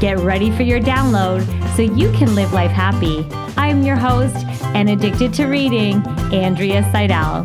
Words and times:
Get 0.00 0.18
ready 0.18 0.52
for 0.52 0.62
your 0.62 0.78
download 0.78 1.44
so 1.74 1.82
you 1.82 2.12
can 2.12 2.36
live 2.36 2.52
life 2.52 2.70
happy. 2.70 3.26
I'm 3.56 3.82
your 3.82 3.96
host 3.96 4.36
and 4.76 4.88
addicted 4.88 5.34
to 5.34 5.46
reading, 5.46 6.06
Andrea 6.32 6.88
Seidel. 6.92 7.44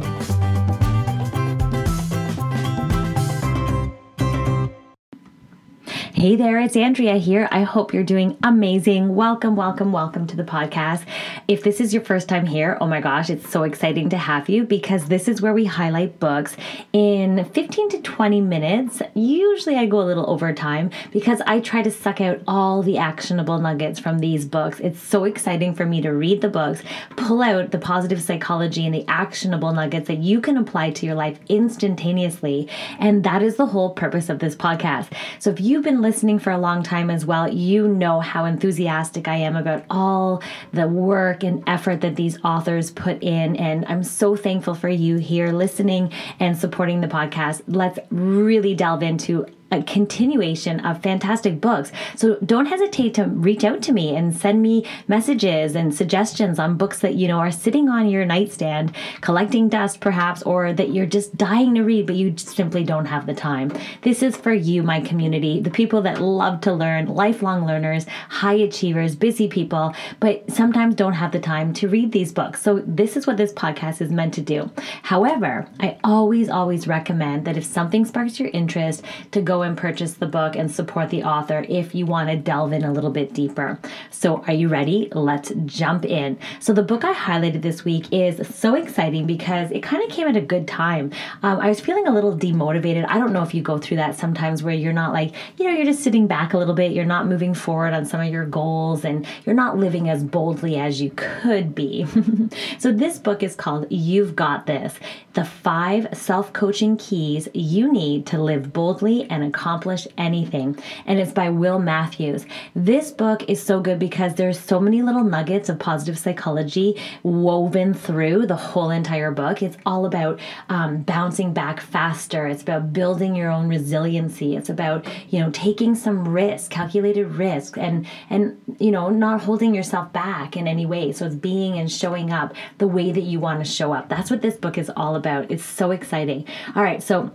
Hey 6.23 6.37
there, 6.37 6.57
it's 6.57 6.77
Andrea 6.77 7.17
here. 7.17 7.49
I 7.51 7.63
hope 7.63 7.93
you're 7.93 8.01
doing 8.01 8.37
amazing. 8.43 9.13
Welcome, 9.13 9.57
welcome, 9.57 9.91
welcome 9.91 10.25
to 10.27 10.37
the 10.37 10.45
podcast. 10.45 11.03
If 11.49 11.63
this 11.63 11.81
is 11.81 11.93
your 11.93 12.01
first 12.01 12.29
time 12.29 12.45
here, 12.45 12.77
oh 12.79 12.87
my 12.87 13.01
gosh, 13.01 13.29
it's 13.29 13.49
so 13.49 13.63
exciting 13.63 14.07
to 14.07 14.17
have 14.17 14.47
you 14.47 14.63
because 14.63 15.09
this 15.09 15.27
is 15.27 15.41
where 15.41 15.53
we 15.53 15.65
highlight 15.65 16.21
books 16.21 16.55
in 16.93 17.43
15 17.43 17.89
to 17.89 18.01
20 18.01 18.39
minutes. 18.39 19.01
Usually 19.13 19.75
I 19.75 19.85
go 19.85 19.99
a 19.99 20.07
little 20.07 20.29
over 20.29 20.53
time 20.53 20.91
because 21.11 21.41
I 21.45 21.59
try 21.59 21.81
to 21.81 21.91
suck 21.91 22.21
out 22.21 22.39
all 22.47 22.81
the 22.81 22.97
actionable 22.97 23.59
nuggets 23.59 23.99
from 23.99 24.19
these 24.19 24.45
books. 24.45 24.79
It's 24.79 25.03
so 25.03 25.25
exciting 25.25 25.75
for 25.75 25.85
me 25.85 26.01
to 26.03 26.11
read 26.11 26.39
the 26.39 26.47
books, 26.47 26.83
pull 27.17 27.41
out 27.41 27.71
the 27.71 27.79
positive 27.79 28.21
psychology 28.21 28.85
and 28.85 28.95
the 28.95 29.05
actionable 29.09 29.73
nuggets 29.73 30.07
that 30.07 30.19
you 30.19 30.39
can 30.39 30.55
apply 30.55 30.91
to 30.91 31.05
your 31.05 31.15
life 31.15 31.37
instantaneously. 31.49 32.69
And 32.97 33.25
that 33.25 33.43
is 33.43 33.57
the 33.57 33.65
whole 33.65 33.89
purpose 33.89 34.29
of 34.29 34.39
this 34.39 34.55
podcast. 34.55 35.11
So 35.37 35.49
if 35.49 35.59
you've 35.59 35.83
been 35.83 35.99
listening, 35.99 36.12
listening 36.13 36.37
for 36.37 36.51
a 36.51 36.59
long 36.59 36.83
time 36.83 37.09
as 37.09 37.25
well, 37.25 37.51
you 37.51 37.87
know 37.87 38.19
how 38.19 38.45
enthusiastic 38.45 39.27
I 39.27 39.37
am 39.37 39.55
about 39.55 39.83
all 39.89 40.43
the 40.71 40.87
work 40.87 41.43
and 41.43 41.63
effort 41.65 42.01
that 42.01 42.15
these 42.15 42.37
authors 42.43 42.91
put 42.91 43.23
in. 43.23 43.55
And 43.55 43.83
I'm 43.87 44.03
so 44.03 44.35
thankful 44.35 44.75
for 44.75 44.89
you 44.89 45.17
here 45.17 45.51
listening 45.51 46.13
and 46.39 46.55
supporting 46.55 47.01
the 47.01 47.07
podcast. 47.07 47.63
Let's 47.65 47.97
really 48.11 48.75
delve 48.75 49.01
into 49.01 49.47
a 49.73 49.83
continuation 49.83 50.79
of 50.81 51.01
fantastic 51.01 51.59
books. 51.59 51.91
So 52.15 52.37
don't 52.45 52.67
hesitate 52.67 53.13
to 53.15 53.25
reach 53.25 53.63
out 53.63 53.81
to 53.83 53.91
me 53.91 54.15
and 54.15 54.35
send 54.35 54.61
me 54.61 54.85
messages 55.07 55.75
and 55.75 55.93
suggestions 55.93 56.59
on 56.59 56.77
books 56.77 56.99
that 56.99 57.15
you 57.15 57.27
know 57.27 57.39
are 57.39 57.51
sitting 57.51 57.89
on 57.89 58.07
your 58.07 58.25
nightstand, 58.25 58.93
collecting 59.21 59.69
dust 59.69 59.99
perhaps, 59.99 60.43
or 60.43 60.73
that 60.73 60.93
you're 60.93 61.05
just 61.05 61.35
dying 61.35 61.73
to 61.75 61.81
read 61.81 62.05
but 62.05 62.15
you 62.15 62.35
simply 62.37 62.83
don't 62.83 63.05
have 63.05 63.25
the 63.25 63.33
time. 63.33 63.71
This 64.03 64.21
is 64.21 64.37
for 64.37 64.53
you, 64.53 64.83
my 64.83 65.01
community, 65.01 65.59
the 65.59 65.71
people 65.71 66.01
that 66.03 66.21
love 66.21 66.61
to 66.61 66.73
learn, 66.73 67.07
lifelong 67.07 67.65
learners, 67.65 68.05
high 68.29 68.53
achievers, 68.53 69.15
busy 69.15 69.47
people, 69.47 69.95
but 70.19 70.49
sometimes 70.51 70.95
don't 70.95 71.13
have 71.13 71.31
the 71.31 71.39
time 71.39 71.73
to 71.73 71.87
read 71.87 72.11
these 72.11 72.31
books. 72.31 72.61
So 72.61 72.83
this 72.85 73.17
is 73.17 73.25
what 73.25 73.37
this 73.37 73.53
podcast 73.53 74.01
is 74.01 74.11
meant 74.11 74.35
to 74.35 74.41
do. 74.41 74.69
However, 75.01 75.67
I 75.79 75.97
always, 76.03 76.49
always 76.49 76.87
recommend 76.87 77.45
that 77.45 77.57
if 77.57 77.65
something 77.65 78.05
sparks 78.05 78.39
your 78.39 78.49
interest, 78.49 79.03
to 79.31 79.41
go 79.41 79.62
and 79.63 79.77
purchase 79.77 80.13
the 80.13 80.27
book 80.27 80.55
and 80.55 80.71
support 80.71 81.09
the 81.09 81.23
author 81.23 81.65
if 81.67 81.95
you 81.95 82.05
want 82.05 82.29
to 82.29 82.35
delve 82.35 82.73
in 82.73 82.83
a 82.83 82.91
little 82.91 83.09
bit 83.09 83.33
deeper. 83.33 83.79
So, 84.11 84.43
are 84.47 84.53
you 84.53 84.67
ready? 84.67 85.09
Let's 85.13 85.51
jump 85.65 86.05
in. 86.05 86.37
So, 86.59 86.73
the 86.73 86.83
book 86.83 87.03
I 87.03 87.13
highlighted 87.13 87.61
this 87.61 87.83
week 87.83 88.11
is 88.11 88.47
so 88.55 88.75
exciting 88.75 89.25
because 89.25 89.71
it 89.71 89.81
kind 89.81 90.03
of 90.03 90.09
came 90.09 90.27
at 90.27 90.37
a 90.37 90.41
good 90.41 90.67
time. 90.67 91.11
Um, 91.41 91.59
I 91.59 91.69
was 91.69 91.79
feeling 91.79 92.07
a 92.07 92.13
little 92.13 92.37
demotivated. 92.37 93.05
I 93.09 93.17
don't 93.17 93.33
know 93.33 93.43
if 93.43 93.53
you 93.53 93.61
go 93.61 93.77
through 93.77 93.97
that 93.97 94.15
sometimes 94.15 94.63
where 94.63 94.73
you're 94.73 94.93
not 94.93 95.13
like, 95.13 95.33
you 95.57 95.65
know, 95.65 95.71
you're 95.71 95.85
just 95.85 96.03
sitting 96.03 96.27
back 96.27 96.53
a 96.53 96.57
little 96.57 96.75
bit, 96.75 96.91
you're 96.91 97.05
not 97.05 97.27
moving 97.27 97.53
forward 97.53 97.93
on 97.93 98.05
some 98.05 98.21
of 98.21 98.31
your 98.31 98.45
goals, 98.45 99.03
and 99.03 99.25
you're 99.45 99.55
not 99.55 99.77
living 99.77 100.09
as 100.09 100.23
boldly 100.23 100.77
as 100.77 101.01
you 101.01 101.11
could 101.15 101.73
be. 101.73 102.05
so, 102.79 102.91
this 102.91 103.17
book 103.17 103.43
is 103.43 103.55
called 103.55 103.87
You've 103.89 104.35
Got 104.35 104.65
This 104.65 104.99
The 105.33 105.45
Five 105.45 106.07
Self 106.13 106.53
Coaching 106.53 106.97
Keys 106.97 107.47
You 107.53 107.91
Need 107.91 108.25
to 108.27 108.41
Live 108.41 108.73
Boldly 108.73 109.29
and 109.29 109.42
accomplish 109.43 110.07
anything. 110.17 110.77
And 111.05 111.19
it's 111.19 111.31
by 111.31 111.49
Will 111.49 111.79
Matthews. 111.79 112.45
This 112.75 113.11
book 113.11 113.49
is 113.49 113.61
so 113.61 113.79
good 113.79 113.99
because 113.99 114.35
there's 114.35 114.59
so 114.59 114.79
many 114.79 115.01
little 115.01 115.23
nuggets 115.23 115.69
of 115.69 115.79
positive 115.79 116.17
psychology 116.17 116.99
woven 117.23 117.93
through 117.93 118.47
the 118.47 118.55
whole 118.55 118.89
entire 118.89 119.31
book. 119.31 119.61
It's 119.61 119.77
all 119.85 120.05
about 120.05 120.39
um, 120.69 121.01
bouncing 121.03 121.53
back 121.53 121.79
faster. 121.79 122.47
It's 122.47 122.61
about 122.61 122.93
building 122.93 123.35
your 123.35 123.51
own 123.51 123.67
resiliency. 123.67 124.55
It's 124.55 124.69
about 124.69 125.05
you 125.29 125.39
know 125.39 125.51
taking 125.51 125.95
some 125.95 126.27
risk, 126.27 126.71
calculated 126.71 127.27
risk, 127.27 127.77
and 127.77 128.07
and 128.29 128.59
you 128.79 128.91
know 128.91 129.09
not 129.09 129.41
holding 129.41 129.73
yourself 129.75 130.11
back 130.13 130.57
in 130.57 130.67
any 130.67 130.85
way. 130.85 131.11
So 131.11 131.25
it's 131.25 131.35
being 131.35 131.77
and 131.77 131.91
showing 131.91 132.31
up 132.31 132.53
the 132.77 132.87
way 132.87 133.11
that 133.11 133.21
you 133.21 133.39
want 133.39 133.63
to 133.63 133.69
show 133.69 133.93
up. 133.93 134.09
That's 134.09 134.31
what 134.31 134.41
this 134.41 134.55
book 134.55 134.77
is 134.77 134.91
all 134.95 135.15
about. 135.15 135.51
It's 135.51 135.63
so 135.63 135.91
exciting. 135.91 136.45
All 136.75 136.83
right, 136.83 137.01
so 137.01 137.31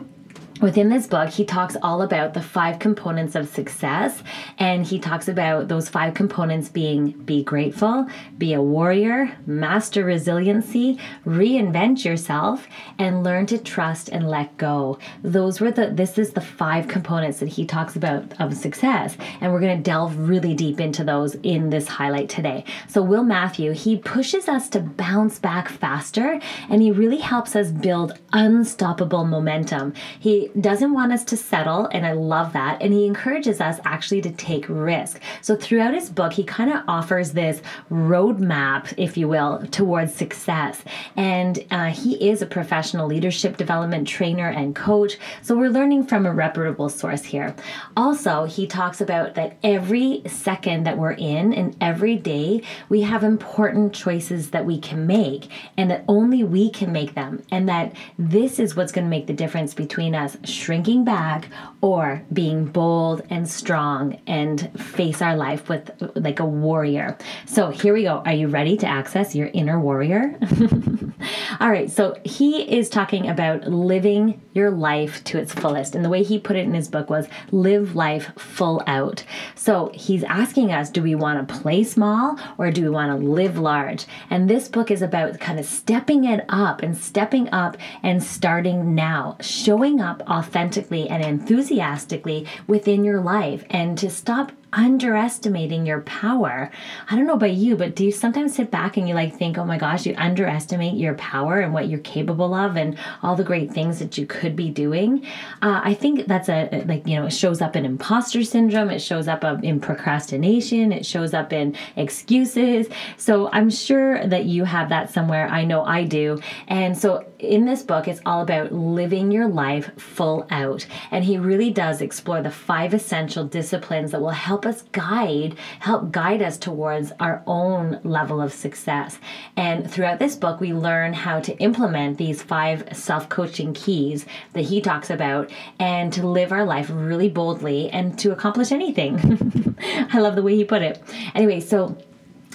Within 0.61 0.89
this 0.89 1.07
book, 1.07 1.29
he 1.29 1.45
talks 1.45 1.77
all 1.83 2.03
about 2.03 2.35
the 2.35 2.43
five 2.43 2.81
components 2.81 3.37
of 3.37 3.49
success, 3.49 4.25
and 4.59 4.85
he 4.85 4.99
talks 4.99 5.29
about 5.29 5.69
those 5.69 5.89
five 5.89 6.15
components 6.15 6.69
being 6.69 7.13
be 7.13 7.45
grateful, 7.45 8.09
be 8.39 8.55
a 8.55 8.61
warrior, 8.61 9.37
master 9.47 10.05
resiliency, 10.05 10.99
reinvent 11.25 12.05
yourself, 12.05 12.67
and 12.99 13.23
learn 13.23 13.47
to 13.47 13.57
trust 13.59 14.09
and 14.09 14.29
let 14.29 14.57
go. 14.57 14.99
Those 15.23 15.61
were 15.61 15.71
the 15.71 15.91
this 15.91 16.19
is 16.19 16.33
the 16.33 16.41
five 16.41 16.89
components 16.89 17.39
that 17.39 17.51
he 17.51 17.65
talks 17.65 17.95
about 17.95 18.41
of 18.41 18.53
success, 18.53 19.17
and 19.41 19.53
we're 19.53 19.61
going 19.61 19.77
to 19.77 19.83
delve 19.83 20.19
really 20.19 20.55
deep 20.55 20.81
into 20.81 21.05
those 21.05 21.37
in 21.37 21.71
this 21.71 21.87
highlight 21.87 22.29
today. 22.29 22.65
So 22.89 23.01
Will 23.01 23.23
Matthew, 23.23 23.73
he 23.73 23.97
pushes 23.97 24.49
us 24.49 24.69
to 24.71 24.81
bounce 24.81 25.39
back 25.39 25.69
faster, 25.69 26.41
and 26.69 26.83
he 26.83 26.91
really 26.91 27.19
helps 27.19 27.55
us 27.55 27.71
build 27.71 28.19
unstoppable 28.33 29.25
momentum. 29.25 29.95
He 30.19 30.48
doesn't 30.61 30.93
want 30.93 31.13
us 31.13 31.25
to 31.25 31.37
settle, 31.37 31.87
and 31.87 32.07
I 32.07 32.13
love 32.13 32.53
that. 32.53 32.83
And 32.83 32.93
he 32.93 33.07
encourages 33.07 33.61
us 33.61 33.81
actually 33.85 34.23
to 34.23 34.31
take 34.33 34.67
risk. 34.69 35.21
So 35.43 35.57
throughout 35.57 35.95
his 35.95 36.11
book, 36.11 36.33
he 36.33 36.45
kind 36.45 36.73
of 36.73 36.83
offers 36.89 37.33
this 37.33 37.63
roadmap, 37.91 38.93
if 38.97 39.17
you 39.17 39.29
will, 39.29 39.67
towards 39.71 40.15
success. 40.15 40.83
And 41.17 41.65
uh, 41.71 41.87
he 41.87 42.29
is 42.29 42.43
a 42.43 42.47
professional 42.47 43.07
leadership 43.07 43.57
development 43.57 44.09
trainer 44.09 44.49
and 44.49 44.75
coach. 44.75 45.19
So 45.43 45.57
we're 45.57 45.71
learning 45.71 46.07
from 46.07 46.27
a 46.27 46.33
reputable 46.33 46.89
source 46.89 47.25
here. 47.25 47.55
Also, 47.97 48.45
he 48.45 48.67
talks 48.67 49.01
about 49.01 49.35
that 49.35 49.59
every 49.63 50.23
second 50.27 50.85
that 50.85 50.99
we're 50.99 51.13
in 51.13 51.53
and 51.53 51.77
every 51.81 52.17
day, 52.17 52.63
we 52.89 53.03
have 53.03 53.25
important 53.25 53.95
choices 53.95 54.51
that 54.51 54.65
we 54.65 54.79
can 54.79 55.07
make, 55.07 55.49
and 55.77 55.91
that 55.91 56.05
only 56.09 56.45
we 56.45 56.71
can 56.71 56.93
make 56.93 57.15
them. 57.15 57.43
And 57.51 57.69
that 57.69 57.95
this 58.19 58.59
is 58.59 58.77
what's 58.77 58.93
going 58.93 59.05
to 59.05 59.11
make 59.11 59.27
the 59.27 59.33
difference 59.33 59.75
between 59.75 60.15
us 60.15 60.37
shrinking 60.45 61.05
back 61.05 61.49
or 61.81 62.23
being 62.33 62.67
bold 62.67 63.23
and 63.31 63.49
strong 63.49 64.21
and 64.27 64.71
face 64.81 65.23
our 65.23 65.37
life 65.37 65.69
with 65.69 65.91
like 66.15 66.41
a 66.41 66.45
warrior. 66.45 67.17
So 67.47 67.71
here 67.71 67.95
we 67.95 68.05
go. 68.05 68.23
Are 68.25 68.33
you 68.33 68.49
ready 68.49 68.77
to 68.79 68.87
access 68.87 69.35
your 69.35 69.49
inner 69.49 69.81
warrior? 69.81 70.39
All 71.61 71.71
right. 71.71 71.91
So 71.91 72.17
he 72.25 72.63
is 72.63 72.89
talking 72.89 73.29
about 73.29 73.67
living 73.67 74.41
your 74.53 74.71
life 74.71 75.23
to 75.25 75.39
its 75.39 75.53
fullest. 75.53 75.95
And 75.95 76.05
the 76.05 76.09
way 76.09 76.23
he 76.23 76.39
put 76.39 76.57
it 76.57 76.65
in 76.67 76.75
his 76.75 76.89
book 76.89 77.11
was 77.11 77.27
live 77.51 77.95
life 77.95 78.33
full 78.37 78.83
out. 78.87 79.25
So 79.55 79.91
he's 79.95 80.25
asking 80.25 80.73
us 80.73 80.91
do 80.91 81.03
we 81.03 81.15
want 81.15 81.47
to 81.47 81.55
play 81.55 81.85
small 81.85 82.39
or 82.59 82.71
do 82.71 82.83
we 82.83 82.91
want 82.91 83.19
to 83.19 83.27
live 83.27 83.59
large? 83.59 84.07
And 84.31 84.49
this 84.49 84.69
book 84.69 84.91
is 84.91 85.03
about 85.03 85.41
kind 85.41 85.59
of 85.59 85.67
stepping 85.67 86.25
it 86.25 86.45
up 86.49 86.83
and 86.83 86.97
stepping 86.97 87.49
up 87.51 87.77
and 88.03 88.23
starting 88.23 88.95
now, 88.95 89.37
showing 89.41 90.01
up 90.01 90.23
authentically 90.29 91.09
and 91.09 91.25
enthusiastically 91.25 92.47
within 92.67 93.05
your 93.05 93.21
life 93.21 93.65
and 93.71 93.97
to 93.99 94.11
stop 94.11 94.53
underestimating 94.73 95.87
your 95.87 96.01
power. 96.03 96.71
I 97.11 97.17
don't 97.17 97.27
know 97.27 97.35
about 97.35 97.53
you, 97.53 97.77
but 97.77 97.95
do 97.95 98.05
you 98.05 98.13
sometimes 98.13 98.55
sit 98.55 98.71
back 98.71 98.97
and 98.97 99.09
you 99.09 99.15
like 99.15 99.37
think, 99.37 99.59
oh 99.59 99.65
my 99.65 99.79
gosh, 99.79 100.07
you 100.07 100.15
underestimate 100.17 100.95
your 100.95 101.15
power 101.15 101.61
and 101.61 101.73
what 101.73 101.89
you're 101.89 102.01
capable 102.01 102.55
of 102.55 102.77
and 102.77 102.99
all 103.23 103.35
the 103.35 103.45
great 103.45 103.73
things 103.73 103.99
that 103.99 104.19
you 104.19 104.27
could 104.27 104.55
be 104.57 104.71
doing? 104.71 105.25
Uh, 105.63 105.81
I 105.83 105.95
think 105.95 106.27
that's 106.27 106.49
a, 106.49 106.85
like, 106.87 107.07
you 107.07 107.17
know, 107.17 107.27
it 107.27 107.33
shows 107.33 107.61
up 107.61 107.77
in 107.77 107.85
imposter 107.85 108.45
syndrome, 108.45 108.91
it 108.91 109.01
shows 109.01 109.29
up 109.29 109.45
in 109.45 109.81
procrastination, 109.81 110.93
it 110.93 111.07
shows 111.07 111.35
up 111.35 111.53
in 111.53 111.77
excuses. 111.97 112.89
So 113.17 113.49
I'm 113.53 113.71
sure 113.71 114.27
that 114.27 114.45
you 114.45 114.65
have 114.65 114.89
that 114.91 115.11
somewhere. 115.11 115.49
I 115.49 115.65
know 115.65 115.85
I 115.85 116.05
do. 116.05 116.41
And 116.67 116.97
so 116.97 117.25
in 117.39 117.65
this 117.65 117.83
book, 117.83 118.09
it's 118.09 118.21
all 118.27 118.43
about 118.43 118.73
living 118.73 119.31
your 119.31 119.49
life 119.49 119.91
full 119.99 120.47
out. 120.51 120.87
And 121.11 121.25
he 121.25 121.39
really 121.39 121.71
does 121.71 122.01
explore 122.01 122.43
the 122.43 122.51
five 122.51 122.93
essential 122.93 123.45
disciplines 123.45 124.11
that 124.11 124.21
will 124.21 124.31
help 124.31 124.58
us 124.67 124.83
guide, 124.93 125.57
help 125.81 126.13
guide 126.13 126.43
us 126.43 126.59
towards 126.59 127.13
our 127.21 127.43
own 127.47 128.01
level 128.05 128.41
of 128.41 128.53
success. 128.53 129.19
And 129.57 129.91
throughout 129.91 130.19
this 130.19 130.37
book, 130.37 130.61
we 130.61 130.73
learn 130.73 131.13
how 131.13 131.41
to 131.41 131.57
implement 131.59 132.19
these 132.19 132.43
five 132.43 132.97
self 132.97 133.29
coaching 133.29 133.73
keys 133.73 134.27
that 134.53 134.63
he 134.63 134.81
talks 134.81 135.11
about 135.11 135.51
and 135.79 136.13
to 136.13 136.27
live 136.27 136.53
our 136.53 136.65
life 136.65 136.91
really 136.93 137.29
boldly 137.29 137.91
and 137.91 138.19
to 138.19 138.33
accomplish 138.33 138.73
anything. 138.73 139.77
I 140.13 140.19
love 140.19 140.37
the 140.37 140.43
way 140.43 140.57
he 140.57 140.65
put 140.65 140.83
it. 140.83 141.03
Anyway, 141.35 141.61
so 141.61 141.97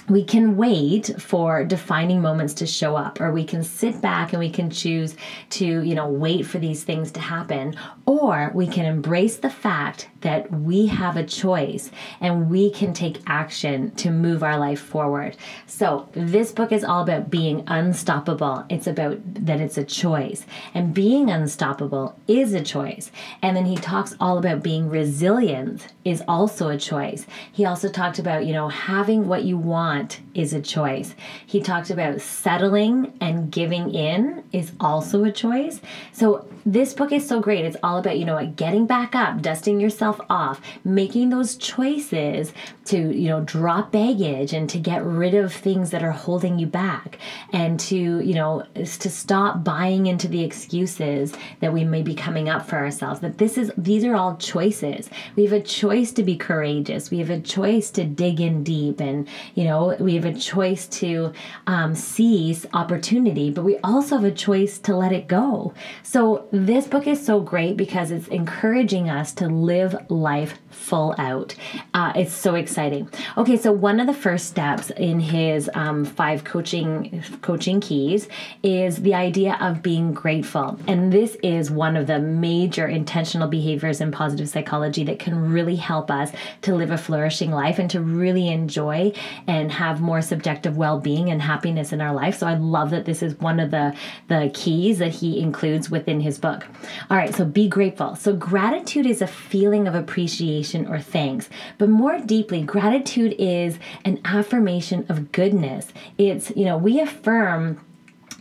we 0.08 0.22
can 0.22 0.56
wait 0.56 1.10
for 1.18 1.64
defining 1.64 2.20
moments 2.20 2.54
to 2.54 2.66
show 2.66 2.94
up 2.96 3.20
or 3.20 3.32
we 3.32 3.44
can 3.44 3.62
sit 3.62 4.00
back 4.02 4.32
and 4.32 4.40
we 4.40 4.50
can 4.50 4.68
choose 4.68 5.16
to 5.48 5.64
you 5.64 5.94
know 5.94 6.08
wait 6.08 6.46
for 6.46 6.58
these 6.58 6.84
things 6.84 7.10
to 7.12 7.20
happen 7.20 7.74
or 8.04 8.50
we 8.54 8.66
can 8.66 8.84
embrace 8.84 9.38
the 9.38 9.48
fact 9.48 10.08
that 10.24 10.50
we 10.50 10.86
have 10.86 11.16
a 11.16 11.22
choice 11.22 11.90
and 12.20 12.50
we 12.50 12.70
can 12.70 12.92
take 12.92 13.20
action 13.26 13.90
to 13.92 14.10
move 14.10 14.42
our 14.42 14.58
life 14.58 14.80
forward. 14.80 15.36
So 15.66 16.08
this 16.12 16.50
book 16.50 16.72
is 16.72 16.82
all 16.82 17.02
about 17.02 17.30
being 17.30 17.62
unstoppable. 17.66 18.64
It's 18.68 18.86
about 18.86 19.18
that 19.46 19.60
it's 19.60 19.78
a 19.78 19.84
choice. 19.84 20.46
And 20.72 20.94
being 20.94 21.30
unstoppable 21.30 22.18
is 22.26 22.54
a 22.54 22.62
choice. 22.62 23.12
And 23.42 23.54
then 23.54 23.66
he 23.66 23.76
talks 23.76 24.16
all 24.18 24.38
about 24.38 24.62
being 24.62 24.88
resilient 24.88 25.88
is 26.04 26.22
also 26.26 26.68
a 26.68 26.78
choice. 26.78 27.26
He 27.52 27.66
also 27.66 27.88
talked 27.88 28.18
about 28.18 28.46
you 28.46 28.52
know 28.52 28.68
having 28.68 29.28
what 29.28 29.44
you 29.44 29.58
want 29.58 30.20
is 30.34 30.52
a 30.52 30.60
choice. 30.60 31.14
He 31.46 31.60
talked 31.60 31.90
about 31.90 32.20
settling 32.20 33.12
and 33.20 33.50
giving 33.50 33.94
in 33.94 34.44
is 34.52 34.72
also 34.80 35.24
a 35.24 35.32
choice. 35.32 35.80
So 36.12 36.46
this 36.66 36.94
book 36.94 37.12
is 37.12 37.26
so 37.26 37.40
great. 37.40 37.64
It's 37.64 37.76
all 37.82 37.98
about, 37.98 38.18
you 38.18 38.24
know, 38.24 38.44
getting 38.56 38.86
back 38.86 39.14
up, 39.14 39.42
dusting 39.42 39.80
yourself 39.80 40.20
off, 40.30 40.60
making 40.82 41.28
those 41.28 41.56
choices 41.56 42.52
to, 42.86 42.96
you 42.96 43.28
know, 43.28 43.42
drop 43.42 43.92
baggage 43.92 44.52
and 44.52 44.68
to 44.70 44.78
get 44.78 45.04
rid 45.04 45.34
of 45.34 45.52
things 45.52 45.90
that 45.90 46.02
are 46.02 46.12
holding 46.12 46.58
you 46.58 46.66
back 46.66 47.18
and 47.52 47.78
to, 47.80 48.20
you 48.20 48.34
know, 48.34 48.64
to 48.74 49.10
stop 49.10 49.62
buying 49.62 50.06
into 50.06 50.26
the 50.26 50.42
excuses 50.42 51.34
that 51.60 51.72
we 51.72 51.84
may 51.84 52.02
be 52.02 52.14
coming 52.14 52.48
up 52.48 52.66
for 52.66 52.76
ourselves. 52.76 53.20
That 53.20 53.38
this 53.38 53.58
is 53.58 53.70
these 53.76 54.04
are 54.04 54.16
all 54.16 54.36
choices. 54.36 55.10
We 55.36 55.44
have 55.44 55.52
a 55.52 55.60
choice 55.60 56.12
to 56.12 56.22
be 56.22 56.36
courageous. 56.36 57.10
We 57.10 57.18
have 57.18 57.30
a 57.30 57.40
choice 57.40 57.90
to 57.92 58.04
dig 58.04 58.40
in 58.40 58.64
deep 58.64 59.00
and, 59.00 59.28
you 59.54 59.64
know, 59.64 59.96
we 60.00 60.14
have 60.14 60.23
a 60.24 60.34
choice 60.34 60.86
to 60.88 61.32
um, 61.66 61.94
seize 61.94 62.66
opportunity, 62.72 63.50
but 63.50 63.64
we 63.64 63.78
also 63.78 64.16
have 64.16 64.24
a 64.24 64.30
choice 64.30 64.78
to 64.78 64.96
let 64.96 65.12
it 65.12 65.26
go. 65.26 65.74
So, 66.02 66.46
this 66.50 66.86
book 66.86 67.06
is 67.06 67.24
so 67.24 67.40
great 67.40 67.76
because 67.76 68.10
it's 68.10 68.28
encouraging 68.28 69.10
us 69.10 69.32
to 69.34 69.48
live 69.48 69.96
life 70.10 70.58
full 70.70 71.14
out. 71.18 71.54
Uh, 71.94 72.12
it's 72.16 72.32
so 72.32 72.54
exciting. 72.54 73.08
Okay, 73.38 73.56
so 73.56 73.72
one 73.72 74.00
of 74.00 74.06
the 74.06 74.14
first 74.14 74.46
steps 74.46 74.90
in 74.90 75.20
his 75.20 75.70
um, 75.74 76.04
five 76.04 76.44
coaching 76.44 77.22
coaching 77.42 77.80
keys 77.80 78.28
is 78.62 78.98
the 78.98 79.14
idea 79.14 79.56
of 79.60 79.82
being 79.82 80.12
grateful, 80.12 80.78
and 80.86 81.12
this 81.12 81.36
is 81.42 81.70
one 81.70 81.96
of 81.96 82.06
the 82.06 82.18
major 82.18 82.86
intentional 82.86 83.48
behaviors 83.48 84.00
in 84.00 84.10
positive 84.10 84.48
psychology 84.48 85.04
that 85.04 85.18
can 85.18 85.50
really 85.50 85.76
help 85.76 86.10
us 86.10 86.30
to 86.62 86.74
live 86.74 86.90
a 86.90 86.98
flourishing 86.98 87.50
life 87.50 87.78
and 87.78 87.90
to 87.90 88.00
really 88.00 88.48
enjoy 88.48 89.12
and 89.46 89.72
have 89.72 90.00
more 90.00 90.13
subjective 90.22 90.76
well-being 90.76 91.30
and 91.30 91.42
happiness 91.42 91.92
in 91.92 92.00
our 92.00 92.14
life. 92.14 92.38
So 92.38 92.46
I 92.46 92.54
love 92.54 92.90
that 92.90 93.04
this 93.04 93.22
is 93.22 93.38
one 93.40 93.60
of 93.60 93.70
the 93.70 93.96
the 94.28 94.50
keys 94.54 94.98
that 94.98 95.12
he 95.12 95.40
includes 95.40 95.90
within 95.90 96.20
his 96.20 96.38
book. 96.38 96.66
All 97.10 97.16
right, 97.16 97.34
so 97.34 97.44
be 97.44 97.68
grateful. 97.68 98.16
So 98.16 98.34
gratitude 98.34 99.06
is 99.06 99.22
a 99.22 99.26
feeling 99.26 99.86
of 99.86 99.94
appreciation 99.94 100.86
or 100.86 101.00
thanks, 101.00 101.48
but 101.78 101.88
more 101.88 102.18
deeply 102.18 102.62
gratitude 102.62 103.34
is 103.38 103.78
an 104.04 104.20
affirmation 104.24 105.06
of 105.08 105.32
goodness. 105.32 105.92
It's, 106.18 106.50
you 106.56 106.64
know, 106.64 106.76
we 106.76 107.00
affirm 107.00 107.80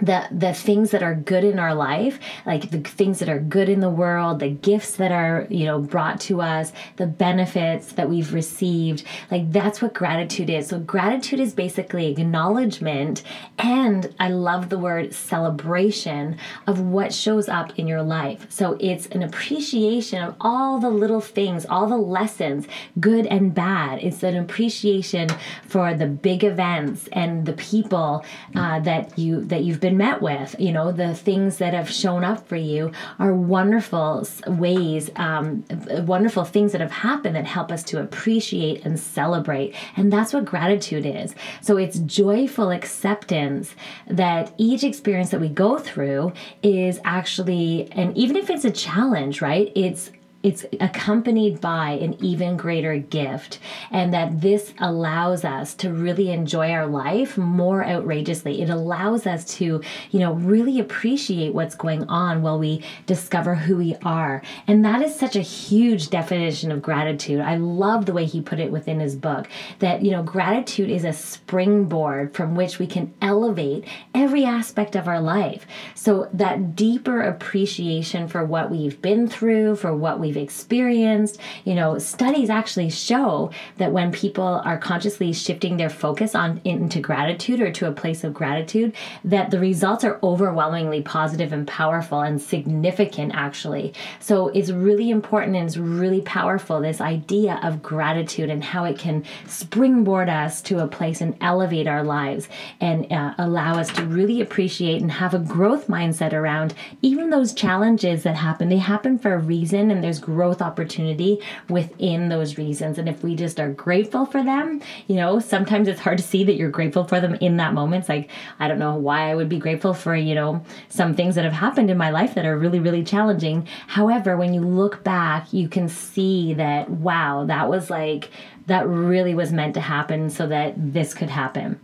the 0.05 0.27
the 0.31 0.53
things 0.53 0.91
that 0.91 1.03
are 1.03 1.15
good 1.15 1.43
in 1.43 1.59
our 1.59 1.73
life 1.73 2.19
like 2.45 2.69
the 2.71 2.79
things 2.79 3.19
that 3.19 3.29
are 3.29 3.39
good 3.39 3.69
in 3.69 3.79
the 3.79 3.89
world 3.89 4.39
the 4.39 4.49
gifts 4.49 4.97
that 4.97 5.11
are 5.11 5.47
you 5.49 5.65
know 5.65 5.79
brought 5.79 6.19
to 6.19 6.41
us 6.41 6.73
the 6.97 7.07
benefits 7.07 7.93
that 7.93 8.09
we've 8.09 8.33
received 8.33 9.03
like 9.31 9.51
that's 9.51 9.81
what 9.81 9.93
gratitude 9.93 10.49
is. 10.49 10.67
So 10.67 10.79
gratitude 10.79 11.39
is 11.39 11.53
basically 11.53 12.11
acknowledgement 12.11 13.23
and 13.57 14.13
i 14.19 14.29
love 14.29 14.69
the 14.69 14.77
word 14.77 15.13
celebration 15.13 16.37
of 16.67 16.79
what 16.79 17.13
shows 17.13 17.47
up 17.47 17.77
in 17.77 17.87
your 17.87 18.03
life. 18.03 18.45
So 18.49 18.77
it's 18.79 19.05
an 19.07 19.23
appreciation 19.23 20.23
of 20.23 20.35
all 20.41 20.79
the 20.79 20.89
little 20.89 21.21
things 21.21 21.65
all 21.65 21.87
the 21.87 21.97
lessons 21.97 22.67
good 22.99 23.25
and 23.27 23.53
bad. 23.53 23.99
It's 24.03 24.23
an 24.23 24.35
appreciation 24.35 25.29
for 25.67 25.93
the 25.93 26.07
big 26.07 26.43
events 26.43 27.07
and 27.11 27.45
the 27.45 27.53
people 27.53 28.25
uh, 28.55 28.79
that 28.81 29.17
you 29.17 29.41
that 29.45 29.63
you've 29.63 29.79
been 29.79 29.92
been 29.93 29.97
met 29.97 30.21
with. 30.21 30.55
You 30.59 30.71
know, 30.71 30.91
the 30.91 31.13
things 31.13 31.57
that 31.57 31.73
have 31.73 31.89
shown 31.89 32.23
up 32.23 32.47
for 32.47 32.55
you 32.55 32.91
are 33.19 33.33
wonderful 33.33 34.27
ways, 34.47 35.09
um, 35.15 35.63
wonderful 36.05 36.43
things 36.43 36.71
that 36.71 36.81
have 36.81 36.91
happened 36.91 37.35
that 37.35 37.45
help 37.45 37.71
us 37.71 37.83
to 37.83 38.01
appreciate 38.01 38.85
and 38.85 38.99
celebrate. 38.99 39.75
And 39.95 40.11
that's 40.11 40.33
what 40.33 40.45
gratitude 40.45 41.05
is. 41.05 41.35
So 41.61 41.77
it's 41.77 41.99
joyful 41.99 42.71
acceptance 42.71 43.75
that 44.07 44.53
each 44.57 44.83
experience 44.83 45.29
that 45.29 45.41
we 45.41 45.49
go 45.49 45.77
through 45.77 46.33
is 46.61 46.99
actually, 47.03 47.91
and 47.91 48.15
even 48.17 48.35
if 48.35 48.49
it's 48.49 48.65
a 48.65 48.71
challenge, 48.71 49.41
right? 49.41 49.71
It's 49.75 50.11
it's 50.43 50.65
accompanied 50.81 51.61
by 51.61 51.91
an 51.91 52.21
even 52.21 52.57
greater 52.57 52.97
gift 52.97 53.59
and 53.91 54.13
that 54.13 54.41
this 54.41 54.73
allows 54.79 55.45
us 55.45 55.73
to 55.75 55.89
really 55.89 56.31
enjoy 56.31 56.69
our 56.71 56.85
life 56.85 57.37
more 57.37 57.83
outrageously. 57.85 58.61
It 58.61 58.69
allows 58.69 59.25
us 59.25 59.45
to 59.55 59.81
you 60.11 60.19
know 60.19 60.33
really 60.33 60.79
appreciate 60.79 61.53
what's 61.53 61.75
going 61.75 62.03
on 62.09 62.41
while 62.41 62.59
we 62.59 62.83
discover 63.05 63.55
who 63.55 63.77
we 63.77 63.95
are. 64.03 64.41
And 64.67 64.83
that 64.83 65.01
is 65.01 65.15
such 65.15 65.37
a 65.37 65.41
huge 65.41 66.09
definition 66.09 66.71
of 66.71 66.81
gratitude. 66.81 67.39
I 67.39 67.55
love 67.55 68.05
the 68.05 68.13
way 68.13 68.25
he 68.25 68.41
put 68.41 68.59
it 68.59 68.71
within 68.71 68.99
his 68.99 69.15
book 69.15 69.47
that 69.79 70.03
you 70.03 70.11
know 70.11 70.23
gratitude 70.23 70.89
is 70.89 71.05
a 71.05 71.13
springboard 71.13 72.33
from 72.35 72.55
which 72.55 72.79
we 72.79 72.87
can 72.87 73.13
elevate 73.21 73.85
every 74.13 74.43
aspect 74.43 74.95
of 74.97 75.07
our 75.07 75.21
life. 75.21 75.65
So 75.95 76.29
that 76.33 76.75
deeper 76.75 77.21
appreciation 77.21 78.27
for 78.27 78.43
what 78.43 78.69
we've 78.69 79.01
been 79.01 79.29
through 79.29 79.77
for 79.77 79.95
what 79.95 80.19
we've 80.19 80.32
we've 80.33 80.43
experienced. 80.43 81.39
You 81.65 81.75
know, 81.75 81.97
studies 81.99 82.49
actually 82.49 82.89
show 82.89 83.51
that 83.77 83.91
when 83.91 84.11
people 84.11 84.61
are 84.65 84.77
consciously 84.77 85.33
shifting 85.33 85.77
their 85.77 85.89
focus 85.89 86.35
on 86.35 86.61
into 86.63 86.99
gratitude 86.99 87.61
or 87.61 87.71
to 87.73 87.87
a 87.87 87.91
place 87.91 88.23
of 88.23 88.33
gratitude, 88.33 88.93
that 89.23 89.51
the 89.51 89.59
results 89.59 90.03
are 90.03 90.19
overwhelmingly 90.23 91.01
positive 91.01 91.53
and 91.53 91.67
powerful 91.67 92.21
and 92.21 92.41
significant 92.41 93.33
actually. 93.35 93.93
So 94.19 94.47
it's 94.49 94.71
really 94.71 95.09
important 95.09 95.55
and 95.55 95.65
it's 95.65 95.77
really 95.77 96.21
powerful 96.21 96.81
this 96.81 97.01
idea 97.01 97.59
of 97.63 97.81
gratitude 97.81 98.49
and 98.49 98.63
how 98.63 98.85
it 98.85 98.97
can 98.97 99.23
springboard 99.47 100.29
us 100.29 100.61
to 100.63 100.79
a 100.79 100.87
place 100.87 101.21
and 101.21 101.35
elevate 101.41 101.87
our 101.87 102.03
lives 102.03 102.47
and 102.79 103.11
uh, 103.11 103.33
allow 103.37 103.73
us 103.73 103.91
to 103.93 104.05
really 104.05 104.41
appreciate 104.41 105.01
and 105.01 105.11
have 105.11 105.33
a 105.33 105.39
growth 105.39 105.87
mindset 105.87 106.33
around 106.33 106.73
even 107.01 107.29
those 107.29 107.53
challenges 107.53 108.23
that 108.23 108.35
happen. 108.35 108.69
They 108.69 108.77
happen 108.77 109.19
for 109.19 109.33
a 109.33 109.39
reason 109.39 109.91
and 109.91 110.03
there's 110.03 110.19
growth 110.23 110.61
opportunity 110.61 111.39
within 111.69 112.29
those 112.29 112.57
reasons. 112.57 112.97
And 112.97 113.09
if 113.09 113.23
we 113.23 113.35
just 113.35 113.59
are 113.59 113.71
grateful 113.71 114.25
for 114.25 114.41
them, 114.41 114.81
you 115.07 115.15
know, 115.15 115.39
sometimes 115.39 115.87
it's 115.87 115.99
hard 115.99 116.17
to 116.17 116.23
see 116.23 116.43
that 116.45 116.55
you're 116.55 116.69
grateful 116.69 117.03
for 117.03 117.19
them 117.19 117.35
in 117.35 117.57
that 117.57 117.73
moment. 117.73 118.01
It's 118.01 118.09
like, 118.09 118.29
I 118.59 118.67
don't 118.67 118.79
know 118.79 118.95
why 118.95 119.29
I 119.29 119.35
would 119.35 119.49
be 119.49 119.59
grateful 119.59 119.93
for, 119.93 120.15
you 120.15 120.35
know, 120.35 120.63
some 120.89 121.13
things 121.13 121.35
that 121.35 121.43
have 121.43 121.53
happened 121.53 121.91
in 121.91 121.97
my 121.97 122.09
life 122.09 122.35
that 122.35 122.45
are 122.45 122.57
really, 122.57 122.79
really 122.79 123.03
challenging. 123.03 123.67
However, 123.87 124.37
when 124.37 124.53
you 124.53 124.61
look 124.61 125.03
back, 125.03 125.51
you 125.51 125.67
can 125.67 125.89
see 125.89 126.53
that, 126.53 126.89
wow, 126.89 127.45
that 127.45 127.69
was 127.69 127.89
like, 127.89 128.29
that 128.67 128.87
really 128.87 129.35
was 129.35 129.51
meant 129.51 129.73
to 129.73 129.81
happen 129.81 130.29
so 130.29 130.47
that 130.47 130.73
this 130.77 131.13
could 131.13 131.29
happen 131.29 131.79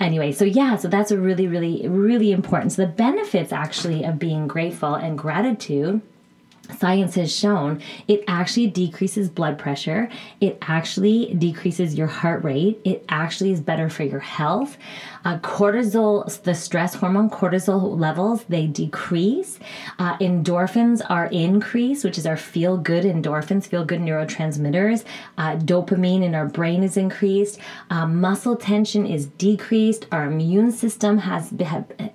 anyway 0.00 0.30
so 0.30 0.44
yeah 0.44 0.76
so 0.76 0.88
that's 0.88 1.10
a 1.10 1.18
really 1.18 1.46
really 1.46 1.86
really 1.88 2.32
important 2.32 2.72
so 2.72 2.82
the 2.82 2.88
benefits 2.88 3.52
actually 3.52 4.04
of 4.04 4.18
being 4.18 4.46
grateful 4.46 4.94
and 4.94 5.18
gratitude 5.18 6.00
science 6.76 7.14
has 7.14 7.34
shown 7.34 7.80
it 8.08 8.22
actually 8.28 8.66
decreases 8.66 9.28
blood 9.28 9.58
pressure 9.58 10.08
it 10.40 10.58
actually 10.62 11.34
decreases 11.34 11.94
your 11.96 12.06
heart 12.06 12.42
rate 12.44 12.80
it 12.84 13.04
actually 13.08 13.52
is 13.52 13.60
better 13.60 13.88
for 13.88 14.04
your 14.04 14.20
health. 14.20 14.76
Uh, 15.24 15.38
cortisol 15.38 16.24
the 16.42 16.54
stress 16.54 16.94
hormone 16.94 17.28
cortisol 17.28 17.98
levels 17.98 18.44
they 18.48 18.66
decrease. 18.66 19.58
Uh, 19.98 20.16
endorphins 20.18 21.00
are 21.08 21.26
increased 21.26 22.04
which 22.04 22.18
is 22.18 22.26
our 22.26 22.36
feel 22.36 22.76
good 22.76 23.04
endorphins 23.04 23.66
feel 23.66 23.84
good 23.84 24.00
neurotransmitters. 24.00 25.04
Uh, 25.36 25.56
dopamine 25.56 26.22
in 26.22 26.34
our 26.34 26.46
brain 26.46 26.82
is 26.82 26.96
increased. 26.96 27.58
Uh, 27.90 28.06
muscle 28.06 28.56
tension 28.56 29.06
is 29.06 29.26
decreased. 29.26 30.06
Our 30.12 30.26
immune 30.26 30.72
system 30.72 31.18
has 31.18 31.52